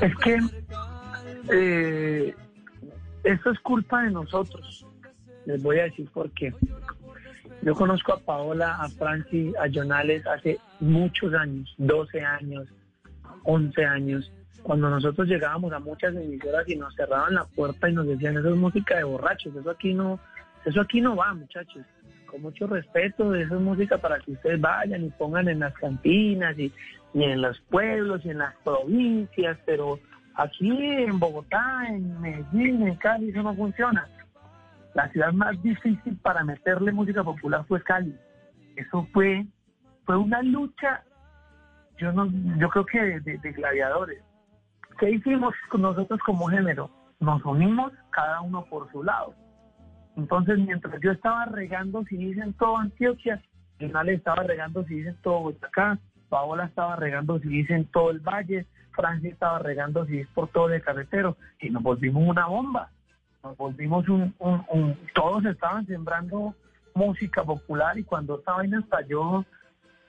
Es 0.00 0.16
que 0.18 0.38
eh, 1.50 2.36
eso 3.24 3.50
es 3.50 3.58
culpa 3.58 4.04
de 4.04 4.12
nosotros, 4.12 4.86
Les 5.44 5.60
voy 5.60 5.80
a 5.80 5.84
decir 5.86 6.08
por 6.14 6.30
qué. 6.34 6.54
Yo 7.62 7.74
conozco 7.74 8.12
a 8.12 8.20
Paola, 8.20 8.76
a 8.76 8.88
Francis, 8.90 9.56
a 9.56 9.66
Jonales 9.68 10.24
hace 10.24 10.56
muchos 10.78 11.34
años, 11.34 11.74
12 11.78 12.20
años, 12.20 12.68
11 13.42 13.84
años, 13.84 14.30
cuando 14.68 14.90
nosotros 14.90 15.26
llegábamos 15.26 15.72
a 15.72 15.78
muchas 15.78 16.14
emisoras 16.14 16.68
y 16.68 16.76
nos 16.76 16.94
cerraban 16.94 17.34
la 17.34 17.44
puerta 17.44 17.88
y 17.88 17.94
nos 17.94 18.06
decían, 18.06 18.36
eso 18.36 18.50
es 18.50 18.56
música 18.56 18.98
de 18.98 19.04
borrachos, 19.04 19.56
eso 19.56 19.70
aquí 19.70 19.94
no, 19.94 20.20
eso 20.66 20.82
aquí 20.82 21.00
no 21.00 21.16
va, 21.16 21.32
muchachos. 21.32 21.86
Con 22.26 22.42
mucho 22.42 22.66
respeto, 22.66 23.34
eso 23.34 23.54
es 23.54 23.60
música 23.62 23.96
para 23.96 24.18
que 24.18 24.32
ustedes 24.32 24.60
vayan 24.60 25.06
y 25.06 25.08
pongan 25.08 25.48
en 25.48 25.60
las 25.60 25.72
cantinas 25.72 26.58
y, 26.58 26.70
y 27.14 27.24
en 27.24 27.40
los 27.40 27.58
pueblos 27.70 28.20
y 28.26 28.28
en 28.28 28.40
las 28.40 28.54
provincias, 28.56 29.56
pero 29.64 30.00
aquí 30.34 30.70
en 30.70 31.18
Bogotá, 31.18 31.86
en 31.88 32.20
Medellín, 32.20 32.86
en 32.86 32.96
Cali, 32.96 33.30
eso 33.30 33.42
no 33.42 33.54
funciona. 33.54 34.06
La 34.92 35.08
ciudad 35.08 35.32
más 35.32 35.62
difícil 35.62 36.14
para 36.20 36.44
meterle 36.44 36.92
música 36.92 37.24
popular 37.24 37.64
fue 37.66 37.82
Cali. 37.82 38.14
Eso 38.76 39.08
fue, 39.14 39.46
fue 40.04 40.18
una 40.18 40.42
lucha, 40.42 41.04
yo 41.96 42.12
no, 42.12 42.30
yo 42.58 42.68
creo 42.68 42.84
que 42.84 43.20
de, 43.20 43.52
gladiadores. 43.52 44.27
¿Qué 44.98 45.10
hicimos 45.10 45.54
nosotros 45.78 46.20
como 46.24 46.48
género? 46.48 46.90
Nos 47.20 47.44
unimos 47.44 47.92
cada 48.10 48.40
uno 48.40 48.64
por 48.64 48.90
su 48.90 49.02
lado. 49.02 49.34
Entonces, 50.16 50.58
mientras 50.58 51.00
yo 51.00 51.12
estaba 51.12 51.44
regando 51.46 52.04
si 52.04 52.16
dicen 52.16 52.52
todo 52.54 52.76
Antioquia, 52.76 53.40
Jonales 53.80 54.18
estaba 54.18 54.42
regando 54.42 54.84
si 54.84 54.94
dicen 54.96 55.16
todo 55.22 55.40
Boyacá, 55.40 55.98
Paola 56.28 56.64
estaba 56.64 56.96
regando 56.96 57.38
si 57.38 57.48
dicen 57.48 57.86
todo 57.92 58.10
el 58.10 58.20
Valle, 58.20 58.66
Francia 58.92 59.30
estaba 59.30 59.60
regando 59.60 60.04
si 60.06 60.24
por 60.34 60.48
todo 60.48 60.70
el 60.70 60.82
carretero, 60.82 61.36
y 61.60 61.70
nos 61.70 61.82
volvimos 61.82 62.24
una 62.26 62.46
bomba. 62.46 62.90
Nos 63.44 63.56
volvimos 63.56 64.08
un, 64.08 64.34
un- 64.40 64.64
un- 64.70 64.98
Todos 65.14 65.44
estaban 65.44 65.86
sembrando 65.86 66.54
música 66.94 67.44
popular 67.44 67.96
y 67.96 68.02
cuando 68.02 68.38
esta 68.38 68.54
vaina 68.54 68.80
estalló, 68.80 69.44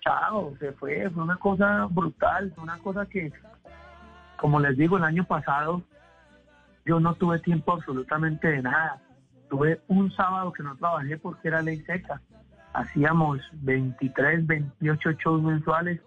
chao, 0.01 0.55
se 0.59 0.71
fue, 0.73 1.07
fue 1.11 1.21
una 1.23 1.37
cosa 1.37 1.85
brutal, 1.91 2.51
fue 2.55 2.63
una 2.63 2.79
cosa 2.79 3.05
que, 3.05 3.31
como 4.39 4.59
les 4.59 4.77
digo, 4.77 4.97
el 4.97 5.03
año 5.03 5.23
pasado 5.25 5.81
yo 6.85 6.99
no 6.99 7.13
tuve 7.15 7.39
tiempo 7.39 7.73
absolutamente 7.73 8.47
de 8.47 8.61
nada. 8.61 9.01
Tuve 9.49 9.81
un 9.87 10.11
sábado 10.11 10.51
que 10.53 10.63
no 10.63 10.75
trabajé 10.77 11.17
porque 11.17 11.47
era 11.47 11.61
ley 11.61 11.81
seca. 11.81 12.21
Hacíamos 12.73 13.39
23, 13.61 14.45
28 14.47 15.11
shows 15.13 15.41
mensuales 15.41 15.99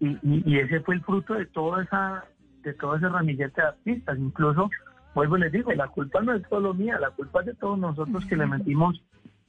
y, 0.00 0.08
y- 0.22 0.42
y 0.44 0.58
ese 0.58 0.80
fue 0.80 0.96
el 0.96 1.02
fruto 1.02 1.34
de 1.34 1.46
toda 1.46 1.82
esa 1.84 2.24
de 2.62 2.74
todo 2.74 2.94
ese 2.96 3.08
ramillete 3.08 3.60
de 3.60 3.66
artistas. 3.68 4.18
Incluso, 4.18 4.70
vuelvo 5.14 5.36
y 5.36 5.40
les 5.40 5.52
digo, 5.52 5.72
la 5.72 5.88
culpa 5.88 6.20
no 6.20 6.32
es 6.32 6.42
solo 6.48 6.74
mía, 6.74 6.98
la 7.00 7.10
culpa 7.10 7.40
es 7.40 7.46
de 7.46 7.54
todos 7.54 7.76
nosotros 7.78 8.24
que 8.26 8.36
le 8.36 8.46
metimos 8.46 9.02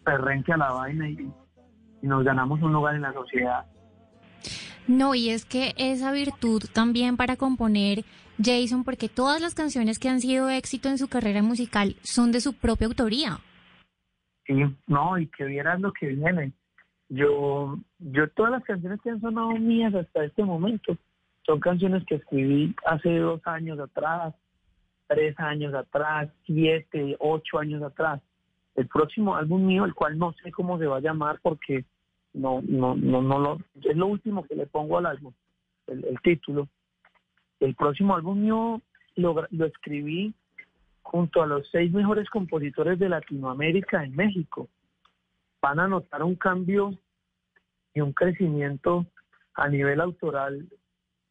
perrenque 0.04 0.52
a 0.54 0.58
la 0.58 0.72
vaina 0.72 1.08
y, 1.10 1.32
y 2.02 2.08
nos 2.08 2.24
ganamos 2.24 2.60
un 2.64 2.74
lugar 2.74 2.96
en 2.96 3.02
la 3.04 3.14
sociedad. 3.14 3.66
No, 4.88 5.16
y 5.16 5.30
es 5.30 5.46
que 5.46 5.74
esa 5.78 6.12
virtud 6.12 6.64
también 6.74 7.16
para 7.16 7.38
componer 7.38 8.04
Jason, 8.44 8.84
porque 8.84 9.10
todas 9.10 9.42
las 9.42 9.56
canciones 9.56 10.00
que 10.00 10.10
han 10.10 10.20
sido 10.20 10.50
éxito 10.50 10.90
en 10.90 10.98
su 10.98 11.08
carrera 11.08 11.42
musical 11.42 11.96
son 12.04 12.32
de 12.32 12.42
su 12.42 12.54
propia 12.54 12.88
autoría. 12.88 13.38
Sí, 14.46 14.54
no, 14.88 15.18
y 15.18 15.28
que 15.28 15.46
vieras 15.46 15.80
lo 15.80 15.94
que 15.94 16.08
viene. 16.08 16.52
Yo, 17.10 17.78
yo 18.00 18.30
todas 18.30 18.52
las 18.52 18.64
canciones 18.64 19.00
que 19.02 19.12
han 19.12 19.22
sonado 19.22 19.52
mías 19.52 19.94
hasta 19.94 20.26
este 20.26 20.44
momento 20.44 20.98
son 21.46 21.60
canciones 21.60 22.04
que 22.06 22.16
escribí 22.16 22.76
hace 22.86 23.18
dos 23.18 23.42
años 23.46 23.80
atrás, 23.80 24.34
tres 25.08 25.38
años 25.40 25.74
atrás, 25.74 26.30
siete, 26.46 27.16
ocho 27.20 27.60
años 27.60 27.84
atrás. 27.84 28.22
El 28.76 28.88
próximo 28.88 29.36
álbum 29.36 29.66
mío, 29.66 29.86
el 29.86 29.94
cual 29.94 30.18
no 30.18 30.34
sé 30.44 30.52
cómo 30.52 30.80
se 30.80 30.88
va 30.88 30.98
a 30.98 31.02
llamar 31.02 31.40
porque 31.42 31.86
no, 32.34 32.62
no, 32.68 32.96
no, 32.96 33.22
no 33.22 33.40
lo, 33.40 33.60
es 33.84 33.96
lo 33.96 34.08
último 34.08 34.46
que 34.46 34.56
le 34.56 34.68
pongo 34.68 34.98
al 34.98 35.06
álbum, 35.06 35.34
el, 35.88 36.20
título. 36.22 36.68
El 37.60 37.76
próximo 37.76 38.16
álbum 38.16 38.42
mío 38.42 38.82
lo, 39.16 39.48
lo 39.52 39.66
escribí 39.66 40.34
junto 41.02 41.42
a 41.42 41.48
los 41.48 41.70
seis 41.70 41.92
mejores 41.92 42.30
compositores 42.30 42.98
de 43.00 43.10
Latinoamérica 43.10 44.04
en 44.04 44.16
México. 44.16 44.68
Van 45.62 45.80
a 45.80 45.88
notar 45.88 46.24
un 46.24 46.36
cambio 46.36 46.98
y 47.94 48.02
un 48.02 48.14
crecimiento 48.14 49.06
a 49.56 49.70
nivel 49.70 50.02
autoral 50.02 50.68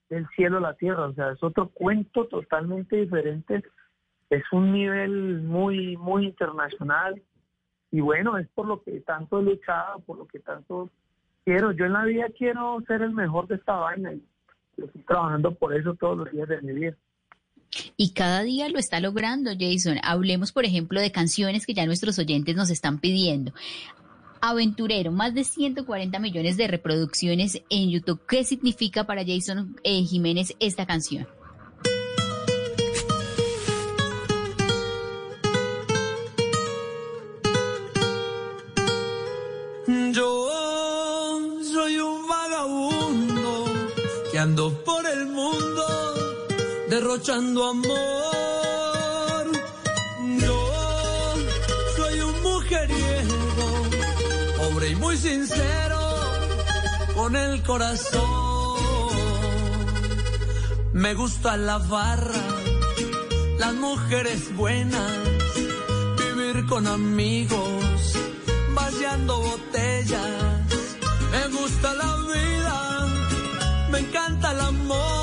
del 0.09 0.29
cielo 0.37 0.59
a 0.59 0.61
la 0.61 0.75
tierra. 0.75 1.07
O 1.07 1.15
sea, 1.15 1.33
es 1.33 1.43
otro 1.43 1.69
cuento 1.69 2.27
totalmente 2.27 2.97
diferente. 2.97 3.63
Es 4.31 4.45
un 4.53 4.73
nivel 4.73 5.41
muy, 5.43 5.97
muy 5.97 6.27
internacional. 6.27 7.21
Y 7.93 8.01
bueno, 8.01 8.39
es 8.39 8.49
por 8.49 8.67
lo 8.67 8.83
que 8.83 9.01
tanto 9.01 9.39
he 9.39 9.43
luchado, 9.43 10.01
por 10.01 10.17
lo 10.17 10.27
que 10.27 10.41
tanto 10.41 10.91
quiero. 11.45 11.73
Yo 11.73 11.85
en 11.85 11.93
la 11.93 12.05
vida 12.05 12.25
quiero 12.37 12.83
ser 12.87 13.03
el 13.03 13.13
mejor 13.13 13.47
de 13.47 13.57
esta 13.57 13.75
vaina 13.75 14.15
y 14.15 14.23
estoy 14.79 15.03
trabajando 15.03 15.55
por 15.55 15.77
eso 15.77 15.95
todos 15.95 16.19
los 16.19 16.33
días 16.33 16.49
de 16.49 16.63
mi 16.63 16.73
vida. 16.73 16.97
Y 17.97 18.13
cada 18.13 18.43
día 18.43 18.69
lo 18.71 18.79
está 18.79 18.99
logrando, 19.01 19.51
Jason. 19.59 19.99
Hablemos, 20.03 20.53
por 20.53 20.65
ejemplo, 20.65 21.01
de 21.01 21.13
canciones 21.13 21.67
que 21.67 21.75
ya 21.75 21.87
nuestros 21.87 22.19
oyentes 22.19 22.57
nos 22.57 22.71
están 22.71 22.99
pidiendo. 22.99 23.53
Aventurero, 24.41 25.13
más 25.13 25.35
de 25.35 25.45
140 25.45 26.19
millones 26.19 26.57
de 26.57 26.69
reproducciones 26.69 27.63
en 27.71 27.91
YouTube. 27.91 28.21
¿Qué 28.27 28.45
significa 28.45 29.05
para 29.05 29.25
Jason 29.25 29.77
eh, 29.85 30.03
Jiménez 30.03 30.57
esta 30.61 30.87
canción? 30.87 31.27
Por 44.43 45.07
el 45.07 45.27
mundo 45.27 45.87
derrochando 46.91 47.65
amor. 47.65 49.47
Yo 50.41 51.35
soy 51.97 52.21
un 52.23 52.43
mujeriego, 52.43 53.67
pobre 54.59 54.89
y 54.89 54.97
muy 54.97 55.17
sincero, 55.17 56.01
con 57.15 57.37
el 57.37 57.63
corazón. 57.63 59.11
Me 60.93 61.15
gusta 61.15 61.57
la 61.57 61.79
barra, 61.79 62.43
las 63.59 63.75
mujeres 63.75 64.53
buenas, 64.57 65.13
vivir 66.19 66.67
con 66.67 66.89
amigos, 66.89 68.17
vaciando 68.75 69.39
botellas. 69.39 70.63
Me 71.31 71.47
gusta 71.57 71.95
la 71.95 72.17
vida, 72.27 72.62
me 73.93 73.99
encanta 73.99 74.53
el 74.53 74.61
amor. 74.61 75.22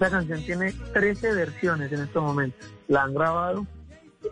Esta 0.00 0.16
canción 0.16 0.42
tiene 0.44 0.72
13 0.94 1.34
versiones 1.34 1.92
en 1.92 2.00
estos 2.00 2.22
momentos. 2.22 2.66
La 2.88 3.02
han 3.02 3.12
grabado 3.12 3.66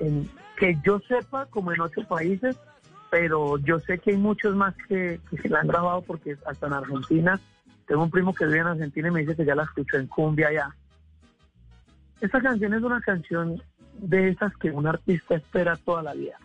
en, 0.01 0.27
que 0.57 0.79
yo 0.83 0.99
sepa, 1.01 1.45
como 1.45 1.75
en 1.75 1.81
ocho 1.83 2.09
países, 2.09 2.57
pero 3.11 3.59
yo 3.59 3.79
sé 3.81 3.99
que 3.99 4.13
hay 4.13 4.17
muchos 4.17 4.57
más 4.57 4.75
que, 4.89 5.21
que 5.43 5.49
la 5.51 5.61
han 5.61 5.67
grabado 5.67 6.01
porque 6.01 6.39
hasta 6.47 6.69
en 6.69 6.73
Argentina, 6.73 7.39
tengo 7.87 8.03
un 8.03 8.11
primo 8.11 8.33
que 8.33 8.47
vive 8.47 8.61
en 8.61 8.67
Argentina 8.67 9.09
y 9.09 9.11
me 9.11 9.21
dice 9.21 9.37
que 9.37 9.45
ya 9.45 9.55
la 9.55 9.65
escuchó 9.65 9.99
en 9.99 10.07
cumbia 10.07 10.49
allá. 10.49 10.75
Esta 12.23 12.41
canción 12.41 12.73
es 12.73 12.83
una 12.83 13.03
canción 13.03 13.63
de 13.99 14.31
esas 14.31 14.57
que 14.57 14.71
un 14.71 14.87
artista 14.87 15.35
espera 15.35 15.77
toda 15.77 16.03
la 16.03 16.15
vida. 16.15 16.39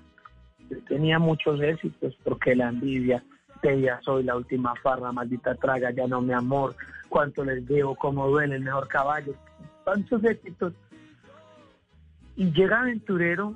Tenía 0.90 1.18
muchos 1.18 1.62
éxitos 1.62 2.14
porque 2.26 2.58
la 2.58 2.68
envidia, 2.68 3.24
de 3.64 3.74
ella 3.74 4.00
soy 4.04 4.24
la 4.24 4.36
última 4.36 4.76
farra, 4.76 5.12
maldita 5.12 5.56
traga, 5.56 5.92
ya 5.92 6.08
no 6.08 6.22
mi 6.22 6.34
amor, 6.34 6.76
cuánto 7.10 7.44
les 7.44 7.66
debo, 7.68 7.96
cómo 7.96 8.28
duele 8.28 8.56
el 8.56 8.64
mejor 8.64 8.88
caballo, 8.88 9.34
tantos 9.86 10.24
éxitos. 10.24 10.74
Y 12.36 12.52
llega 12.52 12.82
Aventurero, 12.82 13.56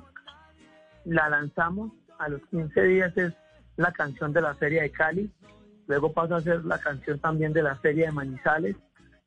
la 1.04 1.28
lanzamos, 1.28 1.92
a 2.18 2.28
los 2.28 2.40
15 2.50 2.82
días 2.82 3.16
es 3.16 3.32
la 3.76 3.92
canción 3.92 4.32
de 4.32 4.40
la 4.40 4.54
Feria 4.54 4.82
de 4.82 4.90
Cali, 4.90 5.30
luego 5.86 6.12
pasa 6.12 6.36
a 6.36 6.40
ser 6.40 6.64
la 6.64 6.78
canción 6.78 7.18
también 7.18 7.52
de 7.52 7.62
la 7.62 7.76
serie 7.80 8.06
de 8.06 8.12
Manizales, 8.12 8.76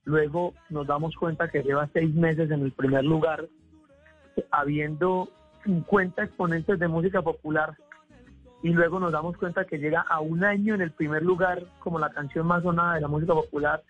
luego 0.04 0.54
nos 0.70 0.88
damos 0.88 1.16
cuenta 1.16 1.50
que 1.50 1.64
lleva 1.64 1.90
seis 1.94 2.14
meses 2.14 2.52
en 2.52 2.62
el 2.62 2.72
primer 2.72 3.06
lugar, 3.06 3.46
habiendo 4.50 5.30
50 5.64 6.24
exponentes 6.24 6.80
de 6.80 6.88
música 6.88 7.22
popular, 7.22 7.78
y 8.64 8.70
luego 8.70 9.00
nos 9.00 9.12
damos 9.12 9.38
cuenta 9.38 9.66
que 9.66 9.78
llega 9.78 10.02
a 10.02 10.20
un 10.20 10.44
año 10.44 10.76
en 10.76 10.82
el 10.82 10.92
primer 10.92 11.24
lugar 11.24 11.64
como 11.80 12.00
la 12.00 12.12
canción 12.12 12.46
más 12.46 12.64
sonada 12.64 12.96
de 12.96 13.02
la 13.02 13.08
música 13.08 13.34
popular, 13.34 13.84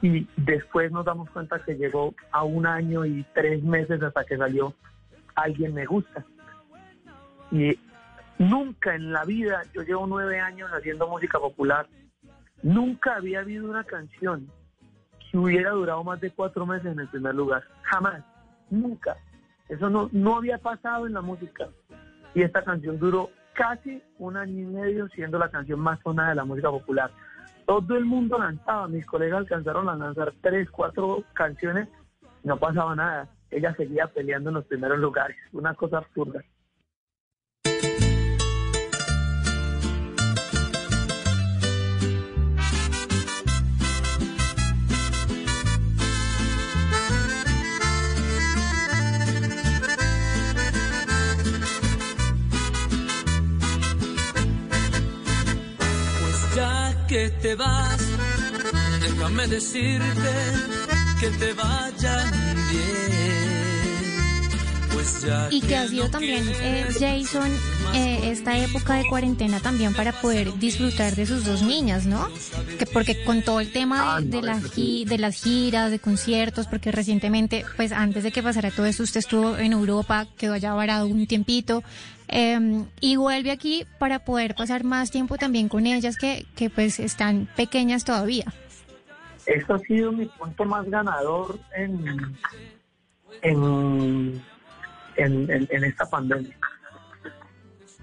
y 0.00 0.26
después 0.36 0.90
nos 0.90 1.04
damos 1.04 1.30
cuenta 1.30 1.60
que 1.60 1.74
llegó 1.74 2.12
a 2.32 2.42
un 2.42 2.66
año 2.66 3.04
y 3.06 3.24
tres 3.34 3.62
meses 3.62 4.02
hasta 4.02 4.24
que 4.24 4.36
salió 4.36 4.74
Alguien 5.34 5.72
me 5.72 5.86
gusta. 5.86 6.24
Y 7.50 7.78
nunca 8.38 8.94
en 8.94 9.12
la 9.12 9.24
vida, 9.24 9.62
yo 9.72 9.82
llevo 9.82 10.06
nueve 10.06 10.40
años 10.40 10.70
haciendo 10.72 11.08
música 11.08 11.38
popular, 11.38 11.86
nunca 12.62 13.16
había 13.16 13.40
habido 13.40 13.70
una 13.70 13.84
canción 13.84 14.50
que 15.30 15.38
hubiera 15.38 15.70
durado 15.70 16.04
más 16.04 16.20
de 16.20 16.30
cuatro 16.30 16.66
meses 16.66 16.92
en 16.92 17.00
el 17.00 17.08
primer 17.08 17.34
lugar. 17.34 17.62
Jamás, 17.82 18.22
nunca. 18.68 19.16
Eso 19.68 19.88
no, 19.88 20.10
no 20.12 20.36
había 20.36 20.58
pasado 20.58 21.06
en 21.06 21.14
la 21.14 21.22
música. 21.22 21.68
Y 22.34 22.42
esta 22.42 22.62
canción 22.62 22.98
duró 22.98 23.30
casi 23.54 24.02
un 24.18 24.36
año 24.36 24.60
y 24.60 24.64
medio 24.64 25.08
siendo 25.08 25.38
la 25.38 25.50
canción 25.50 25.80
más 25.80 26.00
sonada 26.00 26.30
de 26.30 26.34
la 26.36 26.44
música 26.44 26.70
popular. 26.70 27.10
Todo 27.66 27.96
el 27.96 28.04
mundo 28.04 28.38
lanzaba, 28.38 28.88
mis 28.88 29.06
colegas 29.06 29.40
alcanzaron 29.40 29.88
a 29.88 29.96
lanzar 29.96 30.32
tres, 30.40 30.70
cuatro 30.70 31.24
canciones, 31.32 31.88
no 32.42 32.56
pasaba 32.58 32.94
nada. 32.94 33.28
Ella 33.50 33.74
seguía 33.76 34.06
peleando 34.06 34.50
en 34.50 34.54
los 34.54 34.64
primeros 34.64 34.98
lugares, 34.98 35.36
una 35.52 35.74
cosa 35.74 35.98
absurda. 35.98 36.42
Te 57.42 57.54
vas, 57.56 57.98
déjame 59.00 59.46
decirte 59.48 60.30
que 61.20 61.28
te 61.30 61.52
vayan 61.54 62.30
bien. 62.70 63.52
Pues 64.92 65.22
ya 65.22 65.48
Y 65.50 65.60
que 65.62 65.76
ha 65.76 65.88
sido 65.88 66.08
también, 66.10 66.44
eh, 66.60 66.86
Jason, 66.92 67.50
eh, 67.94 68.30
esta 68.30 68.56
época 68.58 68.94
de 68.94 69.06
cuarentena 69.08 69.58
también 69.58 69.94
para 69.94 70.12
poder 70.12 70.56
disfrutar 70.58 71.16
de 71.16 71.26
sus 71.26 71.44
dos 71.44 71.62
niñas, 71.62 72.06
¿no? 72.06 72.28
Que 72.78 72.86
porque 72.86 73.24
con 73.24 73.42
todo 73.42 73.58
el 73.60 73.72
tema 73.72 74.16
Ah, 74.16 74.20
de, 74.20 74.26
de, 74.28 74.42
la 74.42 74.60
gi- 74.60 75.04
de 75.06 75.18
las 75.18 75.42
giras, 75.42 75.90
de 75.90 75.98
conciertos, 75.98 76.66
porque 76.68 76.92
recientemente, 76.92 77.64
pues 77.76 77.90
antes 77.92 78.22
de 78.22 78.30
que 78.32 78.42
pasara 78.42 78.70
todo 78.70 78.86
eso, 78.86 79.02
usted 79.02 79.20
estuvo 79.20 79.56
en 79.56 79.72
Europa, 79.72 80.26
quedó 80.36 80.52
allá 80.54 80.74
varado 80.74 81.06
un 81.06 81.26
tiempito, 81.26 81.82
eh, 82.32 82.84
y 83.00 83.16
vuelve 83.16 83.50
aquí 83.50 83.86
para 83.98 84.24
poder 84.24 84.54
pasar 84.54 84.82
más 84.84 85.10
tiempo 85.10 85.36
también 85.36 85.68
con 85.68 85.86
ellas 85.86 86.16
que, 86.16 86.46
que 86.56 86.70
pues 86.70 86.98
están 86.98 87.48
pequeñas 87.56 88.04
todavía. 88.04 88.46
Eso 89.46 89.74
ha 89.74 89.78
sido 89.80 90.12
mi 90.12 90.26
punto 90.26 90.64
más 90.64 90.88
ganador 90.88 91.58
en, 91.76 92.04
en, 93.42 94.42
en, 95.16 95.50
en- 95.50 95.68
en 95.70 95.84
esta 95.84 96.08
pandemia. 96.08 96.56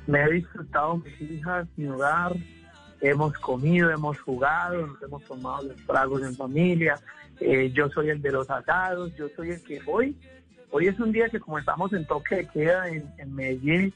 Me 0.07 0.23
he 0.23 0.31
disfrutado 0.31 0.97
mis 0.97 1.21
hijas, 1.31 1.67
mi 1.77 1.87
hogar, 1.87 2.35
hemos 3.01 3.33
comido, 3.39 3.89
hemos 3.91 4.19
jugado, 4.19 4.87
nos 4.87 5.01
hemos 5.01 5.23
tomado 5.23 5.63
los 5.63 5.77
tragos 5.85 6.21
en 6.23 6.35
familia, 6.35 6.99
eh, 7.39 7.71
yo 7.73 7.89
soy 7.89 8.09
el 8.09 8.21
de 8.21 8.31
los 8.31 8.49
asados, 8.49 9.15
yo 9.15 9.27
soy 9.35 9.51
el 9.51 9.63
que 9.63 9.79
hoy, 9.85 10.17
hoy 10.71 10.87
es 10.87 10.99
un 10.99 11.11
día 11.11 11.29
que 11.29 11.39
como 11.39 11.57
estamos 11.59 11.93
en 11.93 12.05
toque 12.05 12.35
de 12.37 12.47
queda 12.47 12.89
en, 12.89 13.05
en 13.17 13.33
Medellín, 13.33 13.93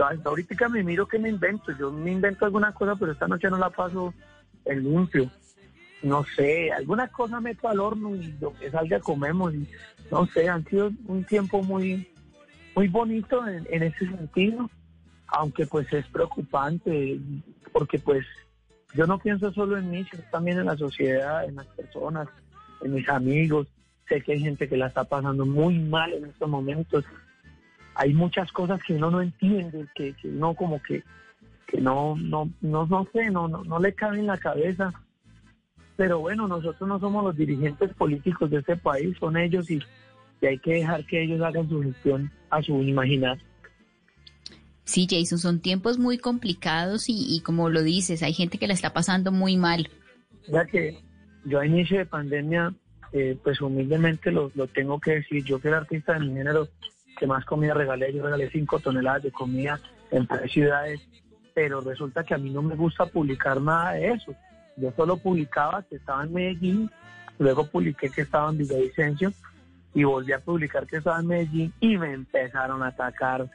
yo 0.00 0.28
ahorita 0.30 0.68
me 0.68 0.82
miro 0.82 1.06
que 1.06 1.18
me 1.18 1.28
invento, 1.28 1.72
yo 1.78 1.90
me 1.90 2.12
invento 2.12 2.44
alguna 2.44 2.72
cosa, 2.72 2.96
pero 2.96 3.12
esta 3.12 3.28
noche 3.28 3.50
no 3.50 3.58
la 3.58 3.70
paso 3.70 4.14
en 4.64 4.84
limpio 4.84 5.30
no 6.02 6.24
sé, 6.36 6.72
alguna 6.72 7.08
cosa 7.08 7.40
meto 7.40 7.68
al 7.68 7.80
horno 7.80 8.14
y 8.14 8.34
lo 8.40 8.54
que 8.54 8.70
salga 8.70 9.00
comemos. 9.00 9.54
Y, 9.54 9.66
no 10.10 10.26
sé, 10.26 10.48
han 10.48 10.64
sido 10.64 10.90
un 11.06 11.24
tiempo 11.24 11.62
muy, 11.62 12.08
muy 12.74 12.88
bonito 12.88 13.46
en, 13.46 13.66
en 13.70 13.82
ese 13.82 14.06
sentido, 14.06 14.70
aunque 15.26 15.66
pues 15.66 15.92
es 15.92 16.06
preocupante, 16.06 17.20
porque 17.72 17.98
pues 17.98 18.24
yo 18.94 19.06
no 19.06 19.18
pienso 19.18 19.52
solo 19.52 19.76
en 19.78 19.90
mí, 19.90 20.06
sino 20.10 20.22
también 20.30 20.58
en 20.58 20.66
la 20.66 20.76
sociedad, 20.76 21.44
en 21.44 21.56
las 21.56 21.66
personas, 21.66 22.28
en 22.82 22.94
mis 22.94 23.08
amigos. 23.08 23.68
Sé 24.08 24.22
que 24.22 24.32
hay 24.32 24.40
gente 24.40 24.68
que 24.68 24.76
la 24.76 24.88
está 24.88 25.04
pasando 25.04 25.46
muy 25.46 25.78
mal 25.78 26.12
en 26.12 26.24
estos 26.24 26.48
momentos. 26.48 27.04
Hay 28.00 28.14
muchas 28.14 28.50
cosas 28.52 28.82
que 28.82 28.94
uno 28.94 29.10
no 29.10 29.20
entiende, 29.20 29.86
que, 29.94 30.14
que 30.14 30.28
uno 30.28 30.54
como 30.54 30.82
que, 30.82 31.02
que 31.66 31.80
no, 31.80 32.16
no, 32.16 32.50
no, 32.60 32.86
no 32.86 33.08
sé, 33.12 33.30
no, 33.30 33.46
no, 33.46 33.62
no 33.64 33.78
le 33.78 33.92
cabe 33.92 34.20
en 34.20 34.26
la 34.26 34.38
cabeza 34.38 34.92
pero 36.00 36.18
bueno, 36.18 36.48
nosotros 36.48 36.88
no 36.88 36.98
somos 36.98 37.22
los 37.22 37.36
dirigentes 37.36 37.92
políticos 37.92 38.50
de 38.50 38.60
este 38.60 38.74
país, 38.74 39.14
son 39.20 39.36
ellos 39.36 39.70
y, 39.70 39.82
y 40.40 40.46
hay 40.46 40.58
que 40.58 40.76
dejar 40.76 41.04
que 41.04 41.22
ellos 41.22 41.42
hagan 41.42 41.68
su 41.68 41.82
gestión 41.82 42.32
a 42.48 42.62
su 42.62 42.82
imaginar. 42.82 43.36
Sí, 44.84 45.06
Jason, 45.06 45.38
son 45.38 45.60
tiempos 45.60 45.98
muy 45.98 46.16
complicados 46.16 47.10
y, 47.10 47.36
y 47.36 47.42
como 47.42 47.68
lo 47.68 47.82
dices, 47.82 48.22
hay 48.22 48.32
gente 48.32 48.56
que 48.56 48.66
la 48.66 48.72
está 48.72 48.94
pasando 48.94 49.30
muy 49.30 49.58
mal. 49.58 49.90
Ya 50.48 50.64
que 50.64 50.98
yo 51.44 51.60
a 51.60 51.66
inicio 51.66 51.98
de 51.98 52.06
pandemia, 52.06 52.72
eh, 53.12 53.36
pues 53.44 53.60
humildemente 53.60 54.32
lo, 54.32 54.50
lo 54.54 54.68
tengo 54.68 54.98
que 55.00 55.16
decir, 55.16 55.44
yo 55.44 55.60
que 55.60 55.68
era 55.68 55.76
artista 55.76 56.14
de 56.14 56.20
mi 56.20 56.32
género 56.32 56.66
que 57.20 57.26
más 57.26 57.44
comida 57.44 57.74
regalé, 57.74 58.14
yo 58.14 58.24
regalé 58.24 58.48
cinco 58.50 58.80
toneladas 58.80 59.24
de 59.24 59.30
comida 59.30 59.78
en 60.10 60.26
tres 60.26 60.50
ciudades, 60.50 61.06
pero 61.52 61.82
resulta 61.82 62.24
que 62.24 62.32
a 62.32 62.38
mí 62.38 62.48
no 62.48 62.62
me 62.62 62.74
gusta 62.74 63.04
publicar 63.04 63.60
nada 63.60 63.92
de 63.92 64.12
eso. 64.12 64.34
Yo 64.78 64.90
solo 64.96 65.18
publicaba 65.18 65.82
que 65.82 65.96
estaba 65.96 66.24
en 66.24 66.32
Medellín, 66.32 66.90
luego 67.38 67.66
publiqué 67.66 68.08
que 68.08 68.22
estaba 68.22 68.48
en 68.48 68.56
Villavicencio 68.56 69.34
y 69.92 70.02
volví 70.02 70.32
a 70.32 70.38
publicar 70.38 70.86
que 70.86 70.96
estaba 70.96 71.20
en 71.20 71.26
Medellín 71.26 71.74
y 71.78 71.98
me 71.98 72.14
empezaron 72.14 72.82
a 72.82 72.86
atacar 72.86 73.46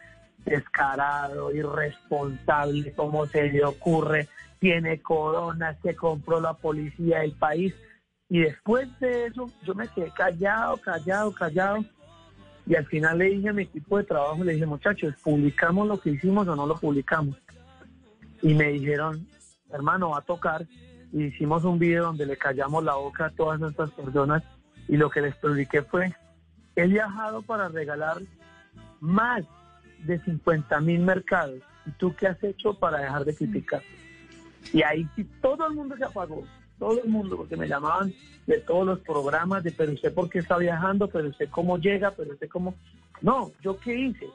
descarado, 0.45 1.51
irresponsable, 1.51 2.93
cómo 2.93 3.25
se 3.25 3.51
le 3.51 3.65
ocurre, 3.65 4.27
tiene 4.59 5.01
corona, 5.01 5.75
se 5.81 5.95
compró 5.95 6.39
la 6.39 6.53
policía 6.53 7.21
del 7.21 7.31
país. 7.31 7.73
Y 8.29 8.41
después 8.41 8.87
de 8.99 9.25
eso 9.25 9.49
yo 9.63 9.73
me 9.73 9.87
quedé 9.87 10.11
callado, 10.11 10.77
callado, 10.77 11.33
callado. 11.33 11.83
Y 12.67 12.75
al 12.75 12.85
final 12.87 13.19
le 13.19 13.25
dije 13.25 13.49
a 13.49 13.53
mi 13.53 13.63
equipo 13.63 13.97
de 13.97 14.05
trabajo, 14.05 14.43
le 14.43 14.53
dije, 14.53 14.65
muchachos, 14.65 15.13
¿publicamos 15.23 15.87
lo 15.87 15.99
que 15.99 16.11
hicimos 16.11 16.47
o 16.47 16.55
no 16.55 16.65
lo 16.65 16.75
publicamos? 16.77 17.37
Y 18.41 18.53
me 18.53 18.71
dijeron, 18.71 19.27
hermano, 19.71 20.11
va 20.11 20.19
a 20.19 20.21
tocar. 20.21 20.65
Y 21.11 21.25
hicimos 21.25 21.63
un 21.63 21.77
video 21.77 22.05
donde 22.05 22.25
le 22.25 22.37
callamos 22.37 22.83
la 22.83 22.95
boca 22.95 23.25
a 23.25 23.29
todas 23.29 23.61
estas 23.61 23.91
personas. 23.91 24.43
Y 24.87 24.97
lo 24.97 25.09
que 25.09 25.21
les 25.21 25.35
publiqué 25.35 25.83
fue, 25.83 26.13
he 26.75 26.87
viajado 26.87 27.41
para 27.41 27.69
regalar 27.69 28.21
más 28.99 29.43
de 30.03 30.19
50 30.23 30.79
mil 30.81 31.01
mercados. 31.01 31.61
¿Y 31.85 31.91
tú 31.91 32.15
qué 32.15 32.27
has 32.27 32.43
hecho 32.43 32.73
para 32.73 32.99
dejar 32.99 33.25
de 33.25 33.35
criticar? 33.35 33.81
Y 34.73 34.81
ahí 34.81 35.07
sí 35.15 35.23
todo 35.41 35.67
el 35.67 35.75
mundo 35.75 35.95
se 35.97 36.03
apagó, 36.03 36.43
todo 36.77 37.01
el 37.01 37.09
mundo, 37.09 37.37
porque 37.37 37.57
me 37.57 37.67
llamaban 37.67 38.13
de 38.47 38.59
todos 38.59 38.85
los 38.85 38.99
programas, 38.99 39.63
de 39.63 39.71
pero 39.71 39.93
usted 39.93 40.13
por 40.13 40.29
qué 40.29 40.39
está 40.39 40.57
viajando, 40.57 41.07
pero 41.07 41.29
usted 41.29 41.49
cómo 41.49 41.77
llega, 41.77 42.11
pero 42.11 42.33
usted 42.33 42.49
cómo... 42.49 42.75
No, 43.21 43.51
¿yo 43.61 43.77
qué 43.79 43.95
hice? 43.95 44.27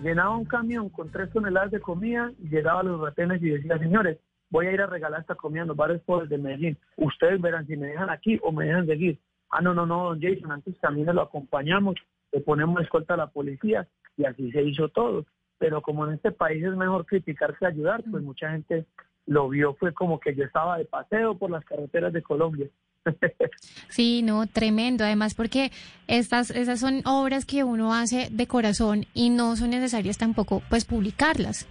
Llenaba 0.00 0.36
un 0.36 0.44
camión 0.44 0.88
con 0.90 1.10
tres 1.10 1.30
toneladas 1.32 1.70
de 1.70 1.80
comida 1.80 2.30
llegaba 2.50 2.80
a 2.80 2.84
los 2.84 3.00
retenes 3.00 3.42
y 3.42 3.48
decía, 3.48 3.78
señores, 3.78 4.18
voy 4.50 4.66
a 4.66 4.72
ir 4.72 4.80
a 4.80 4.86
regalar 4.86 5.20
esta 5.20 5.34
comida 5.34 5.62
en 5.62 5.68
los 5.68 5.76
bares 5.76 6.02
pobres 6.02 6.28
de 6.28 6.38
Medellín. 6.38 6.78
Ustedes 6.96 7.40
verán 7.40 7.66
si 7.66 7.76
me 7.76 7.88
dejan 7.88 8.10
aquí 8.10 8.38
o 8.42 8.52
me 8.52 8.66
dejan 8.66 8.86
seguir. 8.86 9.18
Ah, 9.50 9.60
no, 9.60 9.74
no, 9.74 9.86
no, 9.86 10.04
don 10.04 10.20
Jason, 10.20 10.52
antes 10.52 10.78
también 10.80 11.14
lo 11.14 11.22
acompañamos, 11.22 11.96
le 12.32 12.40
ponemos 12.40 12.80
escolta 12.82 13.14
a 13.14 13.18
la 13.18 13.28
policía 13.28 13.88
y 14.16 14.24
así 14.24 14.50
se 14.52 14.62
hizo 14.62 14.88
todo. 14.88 15.24
Pero 15.58 15.80
como 15.80 16.06
en 16.06 16.14
este 16.14 16.32
país 16.32 16.62
es 16.62 16.76
mejor 16.76 17.06
criticar 17.06 17.56
que 17.56 17.66
ayudar, 17.66 18.04
pues 18.10 18.22
mucha 18.22 18.50
gente 18.50 18.86
lo 19.26 19.48
vio, 19.48 19.74
fue 19.74 19.92
como 19.92 20.20
que 20.20 20.34
yo 20.34 20.44
estaba 20.44 20.78
de 20.78 20.84
paseo 20.84 21.36
por 21.36 21.50
las 21.50 21.64
carreteras 21.64 22.12
de 22.12 22.22
Colombia. 22.22 22.68
Sí, 23.88 24.22
no, 24.22 24.46
tremendo. 24.46 25.04
Además, 25.04 25.34
porque 25.34 25.70
estas, 26.08 26.50
esas 26.50 26.80
son 26.80 27.02
obras 27.06 27.44
que 27.44 27.64
uno 27.64 27.94
hace 27.94 28.28
de 28.30 28.46
corazón 28.46 29.06
y 29.14 29.30
no 29.30 29.56
son 29.56 29.70
necesarias 29.70 30.18
tampoco, 30.18 30.62
pues, 30.68 30.84
publicarlas. 30.84 31.66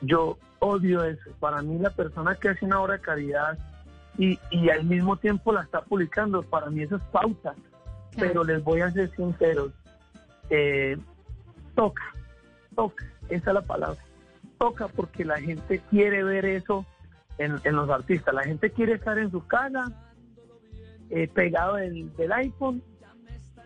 Yo 0.00 0.38
odio 0.58 1.04
eso. 1.04 1.30
Para 1.38 1.62
mí 1.62 1.78
la 1.78 1.90
persona 1.90 2.34
que 2.34 2.48
hace 2.48 2.64
una 2.64 2.80
obra 2.80 2.94
de 2.94 3.00
caridad 3.00 3.58
y, 4.18 4.38
y 4.50 4.70
al 4.70 4.84
mismo 4.84 5.16
tiempo 5.16 5.52
la 5.52 5.62
está 5.62 5.82
publicando, 5.82 6.42
para 6.42 6.70
mí 6.70 6.82
eso 6.82 6.96
es 6.96 7.02
pauta. 7.12 7.54
Pero 8.16 8.42
les 8.42 8.64
voy 8.64 8.80
a 8.80 8.90
ser 8.90 9.14
sinceros, 9.14 9.72
eh, 10.48 10.96
toca, 11.74 12.02
toca, 12.74 13.04
esa 13.28 13.50
es 13.50 13.54
la 13.54 13.60
palabra. 13.60 14.05
Toca 14.58 14.88
porque 14.88 15.24
la 15.24 15.40
gente 15.40 15.80
quiere 15.90 16.22
ver 16.24 16.44
eso 16.44 16.86
en, 17.38 17.60
los 17.74 17.90
artistas. 17.90 18.34
La 18.34 18.44
gente 18.44 18.70
quiere 18.70 18.94
estar 18.94 19.18
en 19.18 19.30
su 19.30 19.46
casa, 19.46 19.84
eh, 21.10 21.28
pegado 21.28 21.76
del, 21.76 22.14
del 22.16 22.32
iPhone, 22.32 22.82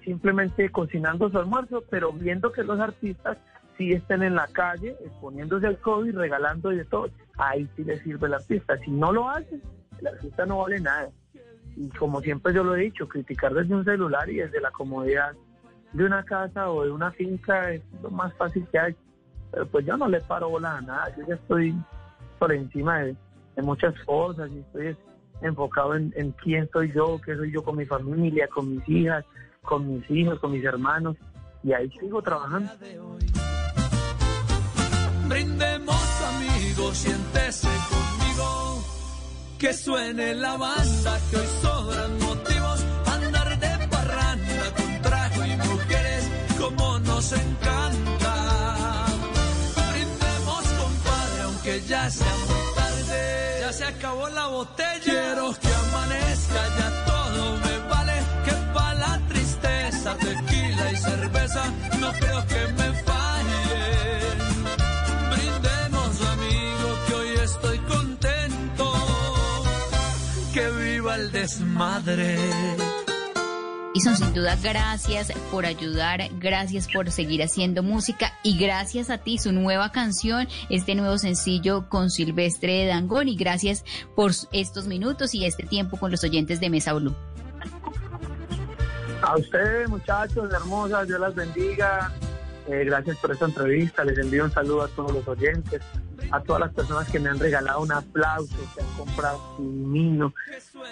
simplemente 0.05 0.71
cocinando 0.71 1.31
su 1.31 1.39
almuerzo, 1.39 1.85
pero 1.89 2.13
viendo 2.13 2.53
que 2.53 2.65
los 2.65 2.81
artistas 2.81 3.39
sí 3.81 3.93
estén 3.93 4.23
en 4.23 4.35
la 4.35 4.47
calle, 4.49 4.97
exponiéndose 5.05 5.67
al 5.67 5.79
COVID, 5.79 6.17
regalando 6.17 6.73
y 6.73 6.77
de 6.77 6.85
todo. 6.85 7.09
Ahí 7.39 7.69
sí 7.77 7.85
le 7.85 7.99
sirve 8.01 8.27
el 8.27 8.35
artista. 8.35 8.77
Si 8.79 8.91
no 8.91 9.13
lo 9.13 9.29
hace, 9.29 9.61
el 10.01 10.07
artista 10.07 10.45
no 10.45 10.59
vale 10.59 10.81
nada. 10.81 11.11
Y 11.77 11.89
como 11.91 12.21
siempre 12.21 12.53
yo 12.53 12.63
lo 12.63 12.77
he 12.77 12.81
dicho, 12.81 13.09
criticar 13.09 13.55
desde 13.55 13.75
un 13.75 13.85
celular 13.85 14.29
y 14.29 14.37
desde 14.37 14.61
la 14.61 14.71
comodidad 14.71 15.35
de 15.93 16.05
una 16.05 16.23
casa 16.25 16.71
o 16.71 16.85
de 16.85 16.91
una 16.91 17.11
finca 17.13 17.73
es 17.73 17.83
lo 18.03 18.11
más 18.11 18.35
fácil 18.35 18.67
que 18.71 18.79
hay. 18.79 18.97
Pero 19.51 19.67
pues 19.67 19.87
yo 19.87 19.97
no 19.97 20.09
le 20.09 20.21
paro 20.21 20.49
bola 20.49 20.77
a 20.77 20.81
nada, 20.81 21.17
yo 21.17 21.27
ya 21.27 21.35
estoy 21.35 21.75
por 22.39 22.53
encima 22.53 23.01
de, 23.01 23.17
de 23.57 23.63
muchas 23.63 23.95
cosas 24.05 24.51
y 24.51 24.59
estoy 24.59 24.97
enfocado 25.43 25.95
en, 25.95 26.13
en 26.17 26.33
quién 26.33 26.69
soy 26.73 26.93
yo, 26.93 27.21
qué 27.25 27.37
soy 27.37 27.51
yo 27.53 27.63
con 27.63 27.77
mi 27.77 27.87
familia, 27.87 28.47
con 28.49 28.71
mis 28.71 28.89
hijas, 28.89 29.25
con 29.63 29.89
mis 29.89 30.11
hijos, 30.11 30.39
con 30.39 30.53
mis 30.53 30.65
hermanos 30.65 31.17
y 31.63 31.73
ahí 31.73 31.91
sigo 31.99 32.23
trabajando. 32.23 32.71
Brindemos 35.29 36.23
amigos, 36.23 36.97
siéntese 36.97 37.69
conmigo. 37.69 38.85
Que 39.59 39.73
suene 39.75 40.35
la 40.35 40.57
banda, 40.57 41.19
que 41.31 41.37
hoy 41.37 41.47
sobran 41.61 42.19
motivos. 42.19 42.87
Andar 43.07 43.59
de 43.59 43.89
parranda 43.89 44.75
con 44.77 45.03
trago 45.03 45.45
y 45.45 45.57
mujeres, 45.57 46.31
como 46.59 46.99
nos 47.01 47.33
encanta. 47.33 48.10
La 54.35 54.47
botella. 54.47 55.01
Quiero 55.03 55.53
que 55.61 55.69
amanezca, 55.69 56.61
ya 56.79 57.05
todo 57.05 57.57
me 57.59 57.79
vale. 57.89 58.17
Que 58.45 58.53
pa' 58.75 58.95
la 58.95 59.21
tristeza, 59.29 60.17
tequila 60.17 60.93
y 60.93 60.97
cerveza. 60.97 61.65
No 62.01 62.13
creo 62.13 62.47
que 62.47 62.63
me 62.79 62.93
fallen. 63.05 64.37
Brindemos, 65.33 66.21
amigo, 66.35 66.89
que 67.07 67.15
hoy 67.15 67.29
estoy 67.45 67.79
contento. 67.79 68.93
Que 70.53 70.71
viva 70.71 71.15
el 71.17 71.31
desmadre. 71.31 72.90
Y 74.01 74.03
son 74.03 74.17
sin 74.17 74.33
duda 74.33 74.57
gracias 74.63 75.31
por 75.51 75.67
ayudar, 75.67 76.23
gracias 76.39 76.89
por 76.91 77.11
seguir 77.11 77.43
haciendo 77.43 77.83
música 77.83 78.33
y 78.43 78.57
gracias 78.57 79.11
a 79.11 79.19
ti 79.19 79.37
su 79.37 79.53
nueva 79.53 79.93
canción, 79.93 80.49
este 80.71 80.95
nuevo 80.95 81.19
sencillo 81.19 81.87
con 81.91 82.09
Silvestre 82.09 82.87
Dangón 82.87 83.29
y 83.29 83.37
gracias 83.37 83.85
por 84.17 84.31
estos 84.53 84.87
minutos 84.87 85.35
y 85.35 85.45
este 85.45 85.65
tiempo 85.65 85.99
con 85.99 86.11
los 86.11 86.25
oyentes 86.25 86.61
de 86.61 86.71
Mesa 86.71 86.95
Blue. 86.95 87.15
A 89.21 89.37
ustedes, 89.37 89.87
muchachos, 89.91 90.51
hermosas, 90.51 91.07
Dios 91.07 91.21
las 91.21 91.35
bendiga. 91.35 92.11
Eh, 92.69 92.85
gracias 92.87 93.19
por 93.19 93.33
esta 93.33 93.45
entrevista. 93.45 94.03
Les 94.03 94.17
envío 94.17 94.45
un 94.45 94.51
saludo 94.51 94.85
a 94.85 94.89
todos 94.89 95.13
los 95.13 95.29
oyentes, 95.29 95.83
a 96.31 96.41
todas 96.41 96.61
las 96.61 96.73
personas 96.73 97.09
que 97.11 97.19
me 97.21 97.29
han 97.29 97.39
regalado 97.39 97.81
un 97.81 97.93
aplauso, 97.93 98.57
que 98.75 98.83
han 98.83 98.93
comprado 98.97 99.41
un 99.59 99.93
vino. 99.93 100.35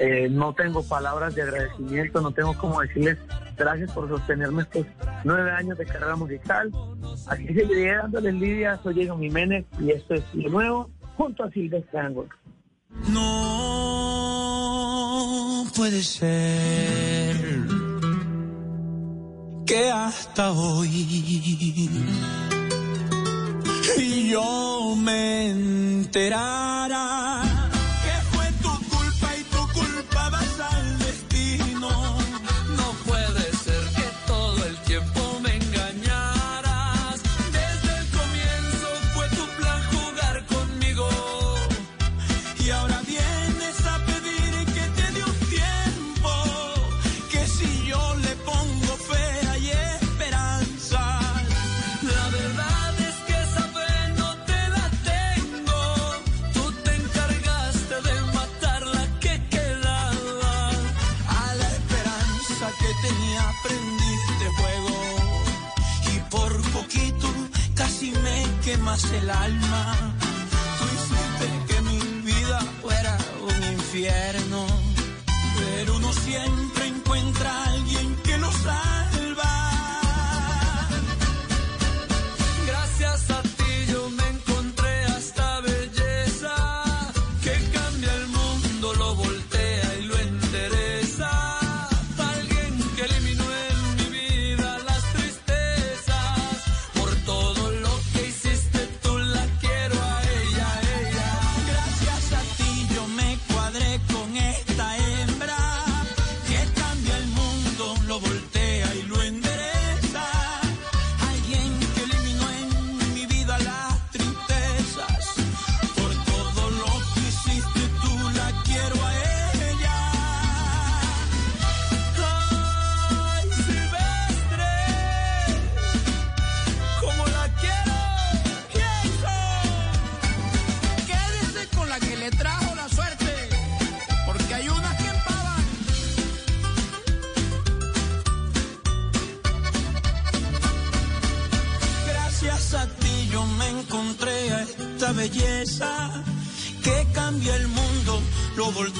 Eh, 0.00 0.28
no 0.30 0.54
tengo 0.54 0.82
palabras 0.82 1.34
de 1.34 1.42
agradecimiento, 1.42 2.20
no 2.20 2.32
tengo 2.32 2.56
cómo 2.56 2.80
decirles 2.80 3.18
gracias 3.56 3.90
por 3.92 4.08
sostenerme 4.08 4.62
estos 4.62 4.86
nueve 5.24 5.50
años 5.50 5.76
de 5.78 5.86
carrera 5.86 6.16
musical. 6.16 6.70
Aquí 7.26 7.46
seguiré 7.46 7.96
dándoles 7.96 8.34
lidia. 8.34 8.78
Soy 8.82 8.94
Diego 8.94 9.18
Jiménez 9.18 9.66
y 9.80 9.90
esto 9.90 10.14
es 10.14 10.24
Lo 10.34 10.50
Nuevo 10.50 10.90
junto 11.16 11.44
a 11.44 11.50
Silvestre 11.50 11.98
Angol. 11.98 12.28
No 13.08 14.38
puede 15.76 16.02
ser 16.02 17.36
que 19.66 19.90
hasta 19.90 20.52
hoy 20.52 20.88
yo 23.96 24.94
me 24.96 25.48
enterara 25.50 27.04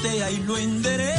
voltea 0.01 0.31
y 0.31 0.37
lo 0.43 0.57
endereza. 0.57 1.18